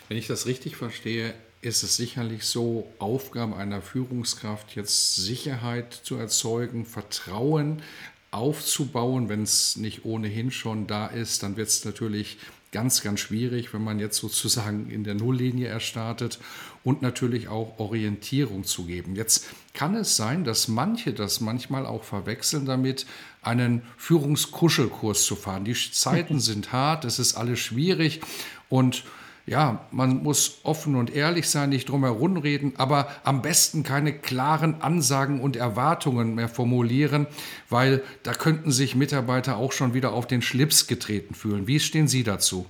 Wenn 0.09 0.17
ich 0.17 0.27
das 0.27 0.47
richtig 0.47 0.75
verstehe, 0.75 1.33
ist 1.63 1.85
es 1.85 1.97
sicherlich 1.97 2.43
so, 2.43 2.93
Aufgabe 2.99 3.57
einer 3.57 3.83
Führungskraft 3.83 4.75
jetzt 4.75 5.15
Sicherheit 5.15 5.93
zu 5.93 6.17
erzeugen, 6.17 6.85
Vertrauen 6.85 7.83
aufzubauen. 8.33 9.29
Wenn 9.29 9.43
es 9.43 9.77
nicht 9.77 10.05
ohnehin 10.05 10.51
schon 10.51 10.87
da 10.87 11.07
ist, 11.07 11.43
dann 11.43 11.57
wird 11.57 11.69
es 11.69 11.85
natürlich 11.85 12.39
ganz, 12.73 13.03
ganz 13.03 13.21
schwierig, 13.21 13.73
wenn 13.75 13.85
man 13.85 14.01
jetzt 14.01 14.17
sozusagen 14.17 14.91
in 14.91 15.05
der 15.05 15.15
Nulllinie 15.15 15.69
erstartet 15.69 16.39
und 16.83 17.03
natürlich 17.03 17.49
auch 17.49 17.79
Orientierung 17.79 18.65
zu 18.65 18.85
geben. 18.85 19.15
Jetzt 19.15 19.47
kann 19.75 19.95
es 19.95 20.17
sein, 20.17 20.43
dass 20.45 20.69
manche 20.69 21.13
das 21.13 21.41
manchmal 21.41 21.87
auch 21.87 22.03
verwechseln 22.03 22.65
damit, 22.65 23.07
einen 23.43 23.83
Führungskuschelkurs 23.99 25.25
zu 25.25 25.37
fahren. 25.37 25.65
Die 25.65 25.75
Zeiten 25.75 26.41
sind 26.41 26.73
hart, 26.73 27.05
es 27.05 27.19
ist 27.19 27.35
alles 27.35 27.61
schwierig 27.61 28.21
und 28.69 29.05
ja, 29.47 29.87
man 29.91 30.23
muss 30.23 30.61
offen 30.63 30.95
und 30.95 31.15
ehrlich 31.15 31.51
sein, 31.51 31.71
nicht 31.71 31.89
drum 31.89 32.05
herum 32.05 32.37
reden, 32.37 32.75
aber 32.77 33.09
am 33.25 33.43
besten 33.43 33.83
keine 33.83 34.13
klaren 34.13 34.81
Ansagen 34.83 35.41
und 35.41 35.57
Erwartungen 35.57 36.35
mehr 36.35 36.49
formulieren, 36.49 37.27
weil 37.69 38.03
da 38.23 38.33
könnten 38.33 38.71
sich 38.71 38.95
Mitarbeiter 38.95 39.57
auch 39.57 39.73
schon 39.73 39.95
wieder 39.95 40.13
auf 40.13 40.27
den 40.27 40.43
Schlips 40.43 40.87
getreten 40.87 41.35
fühlen. 41.35 41.67
Wie 41.67 41.81
stehen 41.81 42.07
Sie 42.07 42.23
dazu? 42.23 42.67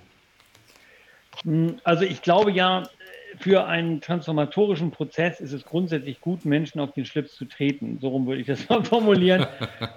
Also 1.85 2.05
ich 2.05 2.23
glaube 2.23 2.53
ja, 2.53 2.89
für 3.39 3.67
einen 3.67 4.01
transformatorischen 4.01 4.91
Prozess 4.91 5.41
ist 5.41 5.53
es 5.53 5.65
grundsätzlich 5.65 6.21
gut, 6.21 6.45
Menschen 6.45 6.81
auf 6.81 6.93
den 6.93 7.05
Schlips 7.05 7.35
zu 7.35 7.47
treten. 7.47 7.99
So 8.01 8.09
rum 8.09 8.27
würde 8.27 8.41
ich 8.41 8.47
das 8.47 8.69
mal 8.69 8.85
formulieren. 8.85 9.47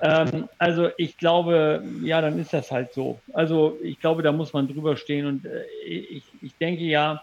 ähm, 0.02 0.48
also 0.58 0.90
ich 0.98 1.18
glaube, 1.18 1.84
ja, 2.04 2.22
dann 2.22 2.40
ist 2.40 2.54
das 2.54 2.72
halt 2.72 2.94
so. 2.94 3.22
Also 3.34 3.80
ich 3.84 4.00
glaube, 4.00 4.24
da 4.24 4.32
muss 4.32 4.54
man 4.54 4.68
drüber 4.68 4.98
stehen 4.98 5.26
und 5.26 5.46
äh, 5.46 5.66
ich, 5.86 6.32
ich 6.42 6.58
denke 6.58 6.84
ja, 6.84 7.22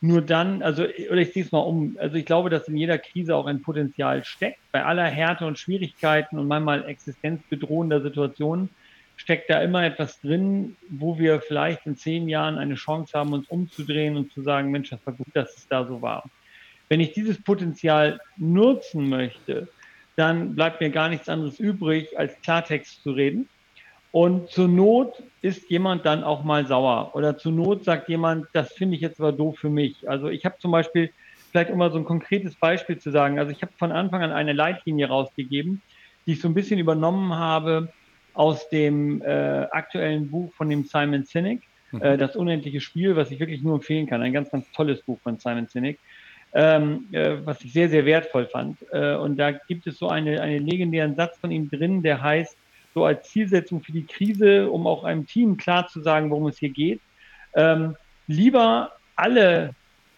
nur 0.00 0.22
dann, 0.22 0.62
also, 0.62 0.84
oder 0.84 1.20
ich 1.20 1.32
ziehe 1.32 1.44
es 1.44 1.52
mal 1.52 1.60
um, 1.60 1.96
also 1.98 2.16
ich 2.16 2.26
glaube, 2.26 2.50
dass 2.50 2.68
in 2.68 2.76
jeder 2.76 2.98
Krise 2.98 3.34
auch 3.34 3.46
ein 3.46 3.62
Potenzial 3.62 4.24
steckt, 4.24 4.60
bei 4.70 4.84
aller 4.84 5.06
Härte 5.06 5.46
und 5.46 5.58
Schwierigkeiten 5.58 6.38
und 6.38 6.48
manchmal 6.48 6.86
existenzbedrohender 6.86 8.02
Situationen 8.02 8.70
steckt 9.16 9.50
da 9.50 9.62
immer 9.62 9.84
etwas 9.84 10.20
drin, 10.20 10.76
wo 10.88 11.18
wir 11.18 11.40
vielleicht 11.40 11.86
in 11.86 11.96
zehn 11.96 12.28
Jahren 12.28 12.58
eine 12.58 12.74
Chance 12.74 13.18
haben, 13.18 13.32
uns 13.32 13.48
umzudrehen 13.48 14.16
und 14.16 14.32
zu 14.32 14.42
sagen, 14.42 14.70
Mensch, 14.70 14.90
das 14.90 15.04
war 15.04 15.14
gut, 15.14 15.28
dass 15.34 15.56
es 15.56 15.66
da 15.68 15.84
so 15.86 16.02
war. 16.02 16.24
Wenn 16.88 17.00
ich 17.00 17.12
dieses 17.12 17.42
Potenzial 17.42 18.20
nutzen 18.36 19.08
möchte, 19.08 19.68
dann 20.14 20.54
bleibt 20.54 20.80
mir 20.80 20.90
gar 20.90 21.08
nichts 21.08 21.28
anderes 21.28 21.58
übrig, 21.58 22.18
als 22.18 22.40
Klartext 22.42 23.02
zu 23.02 23.10
reden. 23.10 23.48
Und 24.12 24.50
zur 24.50 24.68
Not 24.68 25.22
ist 25.42 25.68
jemand 25.70 26.06
dann 26.06 26.22
auch 26.22 26.44
mal 26.44 26.66
sauer. 26.66 27.10
Oder 27.14 27.36
zur 27.36 27.52
Not 27.52 27.84
sagt 27.84 28.08
jemand, 28.08 28.46
das 28.52 28.72
finde 28.72 28.96
ich 28.96 29.02
jetzt 29.02 29.20
aber 29.20 29.32
doof 29.32 29.58
für 29.58 29.68
mich. 29.68 30.08
Also 30.08 30.28
ich 30.28 30.44
habe 30.44 30.56
zum 30.58 30.70
Beispiel, 30.70 31.10
vielleicht 31.50 31.70
um 31.70 31.78
mal 31.78 31.90
so 31.90 31.98
ein 31.98 32.04
konkretes 32.04 32.54
Beispiel 32.54 32.98
zu 32.98 33.10
sagen, 33.10 33.38
also 33.38 33.50
ich 33.50 33.60
habe 33.62 33.72
von 33.78 33.92
Anfang 33.92 34.22
an 34.22 34.32
eine 34.32 34.52
Leitlinie 34.52 35.08
rausgegeben, 35.08 35.82
die 36.26 36.32
ich 36.32 36.40
so 36.40 36.48
ein 36.48 36.54
bisschen 36.54 36.78
übernommen 36.78 37.34
habe 37.34 37.92
aus 38.36 38.68
dem 38.68 39.22
äh, 39.22 39.26
aktuellen 39.70 40.30
Buch 40.30 40.52
von 40.54 40.68
dem 40.68 40.84
Simon 40.84 41.24
Sinek, 41.24 41.62
mhm. 41.90 42.02
äh, 42.02 42.16
Das 42.16 42.36
unendliche 42.36 42.80
Spiel, 42.80 43.16
was 43.16 43.30
ich 43.30 43.40
wirklich 43.40 43.62
nur 43.62 43.74
empfehlen 43.74 44.06
kann. 44.06 44.22
Ein 44.22 44.32
ganz, 44.32 44.50
ganz 44.50 44.70
tolles 44.72 45.02
Buch 45.02 45.18
von 45.22 45.38
Simon 45.38 45.66
Sinek, 45.66 45.98
ähm, 46.52 47.06
äh, 47.12 47.36
was 47.44 47.62
ich 47.62 47.72
sehr, 47.72 47.88
sehr 47.88 48.04
wertvoll 48.04 48.46
fand. 48.46 48.78
Äh, 48.92 49.16
und 49.16 49.36
da 49.36 49.52
gibt 49.52 49.86
es 49.86 49.98
so 49.98 50.08
eine, 50.08 50.40
einen 50.40 50.66
legendären 50.66 51.14
Satz 51.14 51.38
von 51.38 51.50
ihm 51.50 51.70
drin, 51.70 52.02
der 52.02 52.22
heißt, 52.22 52.56
so 52.94 53.04
als 53.04 53.28
Zielsetzung 53.30 53.82
für 53.82 53.92
die 53.92 54.06
Krise, 54.06 54.70
um 54.70 54.86
auch 54.86 55.04
einem 55.04 55.26
Team 55.26 55.56
klar 55.56 55.86
zu 55.86 56.00
sagen, 56.00 56.30
worum 56.30 56.46
es 56.46 56.58
hier 56.58 56.70
geht, 56.70 57.00
ähm, 57.54 57.96
lieber 58.26 58.92
alle 59.16 59.74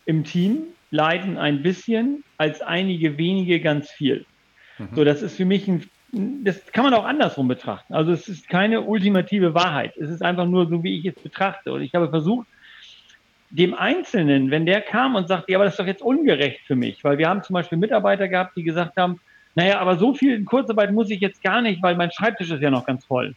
im 0.07 0.25
Team 0.25 0.63
leiden 0.91 1.39
ein 1.39 1.63
bisschen, 1.63 2.25
als 2.37 2.63
einige 2.63 3.19
wenige 3.19 3.61
ganz 3.61 3.91
viel. 3.91 4.25
Mhm. 4.79 4.89
So, 4.95 5.05
das 5.05 5.23
ist 5.23 5.37
für 5.37 5.45
mich 5.45 5.67
ein 5.69 5.89
das 6.13 6.65
kann 6.73 6.85
man 6.85 6.95
auch 6.95 7.05
andersrum 7.05 7.49
betrachten. 7.49 7.93
Also 7.95 8.13
es 8.13 8.29
ist 8.29 8.49
keine 8.49 8.81
ultimative 8.81 9.55
Wahrheit. 9.55 9.97
Es 9.97 10.09
ist 10.09 10.23
einfach 10.23 10.47
nur 10.47 10.67
so, 10.69 10.83
wie 10.83 10.99
ich 10.99 11.05
es 11.05 11.23
betrachte. 11.23 11.73
Und 11.73 11.83
ich 11.83 11.95
habe 11.95 12.09
versucht, 12.09 12.47
dem 13.51 13.75
Einzelnen, 13.75 14.51
wenn 14.51 14.67
der 14.67 14.81
kam 14.81 15.15
und 15.15 15.29
sagte, 15.29 15.53
ja, 15.53 15.59
aber 15.59 15.65
das 15.65 15.75
ist 15.75 15.81
doch 15.81 15.87
jetzt 15.87 16.03
ungerecht 16.03 16.61
für 16.67 16.77
mich, 16.77 17.03
weil 17.05 17.19
wir 17.19 17.29
haben 17.29 17.43
zum 17.43 17.55
Beispiel 17.55 17.79
Mitarbeiter 17.79 18.29
gehabt, 18.29 18.57
die 18.57 18.63
gesagt 18.63 18.97
haben, 18.97 19.21
naja, 19.55 19.81
aber 19.81 19.97
so 19.97 20.15
viel 20.15 20.35
in 20.35 20.45
Kurzarbeit 20.45 20.93
muss 20.93 21.11
ich 21.11 21.21
jetzt 21.21 21.43
gar 21.43 21.63
nicht, 21.63 21.83
weil 21.83 21.97
mein 21.97 22.11
Schreibtisch 22.11 22.51
ist 22.51 22.63
ja 22.63 22.71
noch 22.71 22.87
ganz 22.87 23.05
voll. 23.05 23.35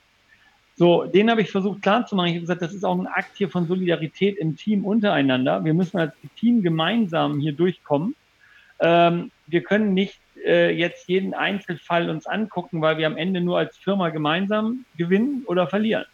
So, 0.75 1.05
den 1.05 1.29
habe 1.29 1.41
ich 1.41 1.51
versucht 1.51 1.81
klarzumachen. 1.81 2.29
Ich 2.29 2.35
habe 2.35 2.41
gesagt, 2.41 2.61
das 2.61 2.73
ist 2.73 2.83
auch 2.83 2.97
ein 2.97 3.07
Akt 3.07 3.37
hier 3.37 3.49
von 3.49 3.67
Solidarität 3.67 4.37
im 4.37 4.55
Team 4.55 4.85
untereinander. 4.85 5.63
Wir 5.63 5.73
müssen 5.73 5.97
als 5.97 6.13
Team 6.37 6.61
gemeinsam 6.61 7.39
hier 7.39 7.53
durchkommen. 7.53 8.15
Ähm, 8.79 9.31
wir 9.47 9.63
können 9.63 9.93
nicht 9.93 10.19
äh, 10.45 10.71
jetzt 10.71 11.07
jeden 11.07 11.33
Einzelfall 11.33 12.09
uns 12.09 12.27
angucken, 12.27 12.81
weil 12.81 12.97
wir 12.97 13.07
am 13.07 13.17
Ende 13.17 13.41
nur 13.41 13.57
als 13.57 13.77
Firma 13.77 14.09
gemeinsam 14.09 14.85
gewinnen 14.97 15.43
oder 15.47 15.67
verlieren. 15.67 16.05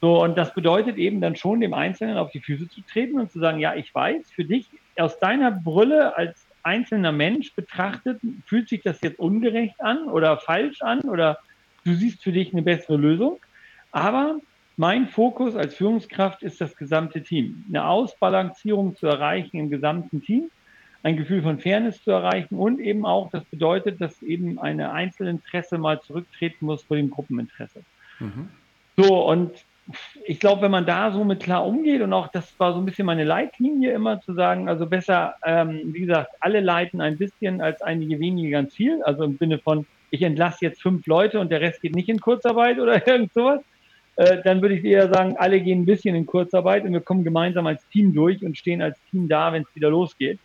So, 0.00 0.22
und 0.22 0.36
das 0.36 0.52
bedeutet 0.52 0.96
eben 0.96 1.20
dann 1.20 1.36
schon, 1.36 1.60
dem 1.60 1.74
Einzelnen 1.74 2.18
auf 2.18 2.32
die 2.32 2.40
Füße 2.40 2.68
zu 2.68 2.80
treten 2.82 3.20
und 3.20 3.30
zu 3.30 3.38
sagen, 3.38 3.60
ja, 3.60 3.74
ich 3.74 3.94
weiß, 3.94 4.30
für 4.32 4.44
dich 4.44 4.66
aus 4.96 5.18
deiner 5.20 5.52
Brille 5.52 6.16
als 6.16 6.44
einzelner 6.64 7.12
Mensch 7.12 7.54
betrachtet, 7.54 8.20
fühlt 8.46 8.68
sich 8.68 8.82
das 8.82 9.00
jetzt 9.00 9.18
ungerecht 9.18 9.80
an 9.80 10.08
oder 10.08 10.38
falsch 10.38 10.82
an 10.82 11.00
oder 11.02 11.38
du 11.84 11.94
siehst 11.94 12.22
für 12.22 12.32
dich 12.32 12.52
eine 12.52 12.62
bessere 12.62 12.96
Lösung. 12.96 13.38
Aber 13.92 14.38
mein 14.76 15.06
Fokus 15.06 15.54
als 15.54 15.74
Führungskraft 15.74 16.42
ist 16.42 16.60
das 16.60 16.76
gesamte 16.76 17.22
Team. 17.22 17.64
Eine 17.68 17.86
Ausbalancierung 17.86 18.96
zu 18.96 19.06
erreichen 19.06 19.58
im 19.58 19.70
gesamten 19.70 20.22
Team 20.22 20.50
ein 21.02 21.16
Gefühl 21.16 21.42
von 21.42 21.58
Fairness 21.58 22.02
zu 22.02 22.10
erreichen 22.10 22.56
und 22.56 22.80
eben 22.80 23.04
auch, 23.04 23.30
das 23.30 23.44
bedeutet, 23.44 24.00
dass 24.00 24.22
eben 24.22 24.58
eine 24.58 24.92
Einzelinteresse 24.92 25.78
mal 25.78 26.00
zurücktreten 26.00 26.66
muss 26.66 26.82
vor 26.82 26.96
dem 26.96 27.10
Gruppeninteresse. 27.10 27.82
Mhm. 28.20 28.48
So, 28.96 29.28
und 29.28 29.52
ich 30.24 30.38
glaube, 30.38 30.62
wenn 30.62 30.70
man 30.70 30.86
da 30.86 31.10
so 31.10 31.24
mit 31.24 31.42
klar 31.42 31.66
umgeht 31.66 32.02
und 32.02 32.12
auch 32.12 32.28
das 32.28 32.58
war 32.58 32.72
so 32.72 32.78
ein 32.78 32.84
bisschen 32.84 33.06
meine 33.06 33.24
Leitlinie 33.24 33.92
immer 33.92 34.20
zu 34.20 34.32
sagen, 34.32 34.68
also 34.68 34.86
besser, 34.86 35.34
ähm, 35.44 35.80
wie 35.86 36.02
gesagt, 36.02 36.30
alle 36.40 36.60
leiten 36.60 37.00
ein 37.00 37.18
bisschen 37.18 37.60
als 37.60 37.82
einige 37.82 38.20
wenige 38.20 38.50
ganz 38.50 38.74
viel, 38.74 39.02
also 39.02 39.24
im 39.24 39.36
Sinne 39.38 39.58
von, 39.58 39.86
ich 40.10 40.22
entlasse 40.22 40.58
jetzt 40.66 40.82
fünf 40.82 41.06
Leute 41.06 41.40
und 41.40 41.50
der 41.50 41.60
Rest 41.60 41.82
geht 41.82 41.96
nicht 41.96 42.08
in 42.08 42.20
Kurzarbeit 42.20 42.78
oder 42.78 43.04
irgend 43.08 43.32
sowas, 43.32 43.60
äh, 44.16 44.40
dann 44.44 44.62
würde 44.62 44.76
ich 44.76 44.84
eher 44.84 45.12
sagen, 45.12 45.36
alle 45.36 45.60
gehen 45.60 45.82
ein 45.82 45.86
bisschen 45.86 46.14
in 46.14 46.26
Kurzarbeit 46.26 46.84
und 46.84 46.92
wir 46.92 47.00
kommen 47.00 47.24
gemeinsam 47.24 47.66
als 47.66 47.86
Team 47.88 48.14
durch 48.14 48.44
und 48.44 48.56
stehen 48.56 48.82
als 48.82 48.98
Team 49.10 49.28
da, 49.28 49.52
wenn 49.52 49.62
es 49.62 49.74
wieder 49.74 49.90
losgeht. 49.90 50.38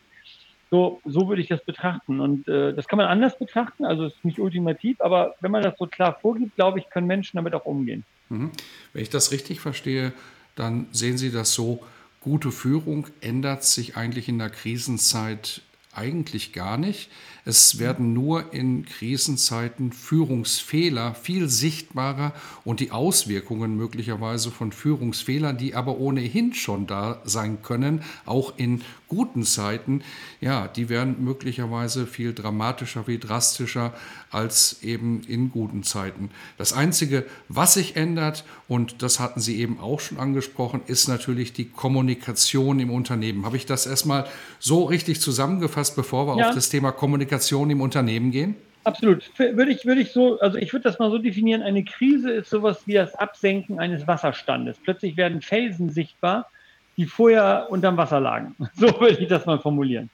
So, 0.70 1.02
so 1.06 1.30
würde 1.30 1.42
ich 1.42 1.48
das 1.48 1.64
betrachten. 1.64 2.20
Und 2.20 2.48
äh, 2.48 2.74
das 2.74 2.88
kann 2.88 2.98
man 2.98 3.08
anders 3.08 3.38
betrachten, 3.40 3.86
also 3.86 4.06
es 4.06 4.14
ist 4.14 4.26
nicht 4.26 4.40
ultimativ, 4.40 5.00
aber 5.00 5.36
wenn 5.40 5.52
man 5.52 5.64
das 5.64 5.78
so 5.78 5.88
klar 5.88 6.18
vorgibt, 6.22 6.56
glaube 6.56 6.80
ich, 6.80 6.90
können 6.90 7.08
Menschen 7.08 7.38
damit 7.38 7.54
auch 7.54 7.66
umgehen. 7.66 8.04
Mhm. 8.30 8.52
Wenn 8.94 9.02
ich 9.02 9.10
das 9.10 9.32
richtig 9.32 9.60
verstehe, 9.62 10.14
dann 10.56 10.88
sehen 10.92 11.18
Sie 11.18 11.32
das 11.32 11.54
so, 11.54 11.84
gute 12.20 12.52
Führung 12.52 13.08
ändert 13.22 13.64
sich 13.64 13.96
eigentlich 13.96 14.28
in 14.28 14.40
der 14.40 14.50
Krisenzeit 14.50 15.62
eigentlich 15.98 16.54
gar 16.54 16.78
nicht. 16.78 17.10
Es 17.44 17.80
werden 17.80 18.14
nur 18.14 18.54
in 18.54 18.86
Krisenzeiten 18.86 19.92
Führungsfehler 19.92 21.16
viel 21.16 21.50
sichtbarer 21.50 22.34
und 22.64 22.80
die 22.80 22.92
Auswirkungen 22.92 23.76
möglicherweise 23.76 24.52
von 24.52 24.72
Führungsfehlern, 24.72 25.58
die 25.58 25.74
aber 25.74 25.98
ohnehin 25.98 26.54
schon 26.54 26.86
da 26.86 27.22
sein 27.24 27.64
können, 27.64 28.04
auch 28.26 28.54
in 28.58 28.84
guten 29.08 29.44
Zeiten, 29.44 30.02
ja, 30.42 30.68
die 30.68 30.90
werden 30.90 31.24
möglicherweise 31.24 32.08
viel 32.08 32.34
dramatischer, 32.34 33.06
viel 33.06 33.20
drastischer 33.20 33.94
als 34.32 34.84
eben 34.84 35.22
in 35.28 35.50
guten 35.50 35.84
Zeiten. 35.84 36.30
Das 36.58 36.74
Einzige, 36.74 37.26
was 37.48 37.76
sich 37.76 37.96
ändert, 37.96 38.44
und 38.68 39.02
das 39.02 39.20
hatten 39.20 39.40
Sie 39.40 39.60
eben 39.60 39.80
auch 39.80 40.00
schon 40.00 40.20
angesprochen, 40.20 40.82
ist 40.88 41.08
natürlich 41.08 41.54
die 41.54 41.70
Kommunikation 41.70 42.80
im 42.80 42.92
Unternehmen. 42.92 43.46
Habe 43.46 43.58
ich 43.58 43.66
das 43.66 43.86
erstmal 43.86 44.28
so 44.60 44.84
richtig 44.84 45.22
zusammengefasst, 45.22 45.96
bevor 45.96 46.28
wir 46.28 46.38
ja. 46.38 46.50
auf 46.50 46.56
das 46.56 46.70
Thema 46.70 46.92
Kommunikation 46.92 47.70
im 47.70 47.82
Unternehmen 47.82 48.32
gehen? 48.32 48.56
Absolut. 48.88 49.30
Würde 49.38 49.72
ich, 49.72 49.86
würde 49.86 50.00
ich 50.00 50.14
so, 50.14 50.40
also 50.40 50.58
ich 50.58 50.72
würde 50.72 50.84
das 50.84 50.98
mal 50.98 51.12
so 51.12 51.18
definieren, 51.18 51.62
eine 51.62 51.84
Krise 51.84 52.32
ist 52.32 52.50
sowas 52.50 52.84
wie 52.86 52.94
das 52.94 53.16
Absenken 53.16 53.80
eines 53.80 54.08
Wasserstandes. 54.08 54.78
Plötzlich 54.82 55.18
werden 55.18 55.42
Felsen 55.42 55.90
sichtbar, 55.90 56.50
die 56.98 57.06
vorher 57.06 57.68
unterm 57.70 57.98
Wasser 57.98 58.20
lagen. 58.20 58.56
So 58.74 58.88
würde 59.00 59.18
ich 59.20 59.28
das 59.28 59.46
mal 59.46 59.60
formulieren. 59.60 60.10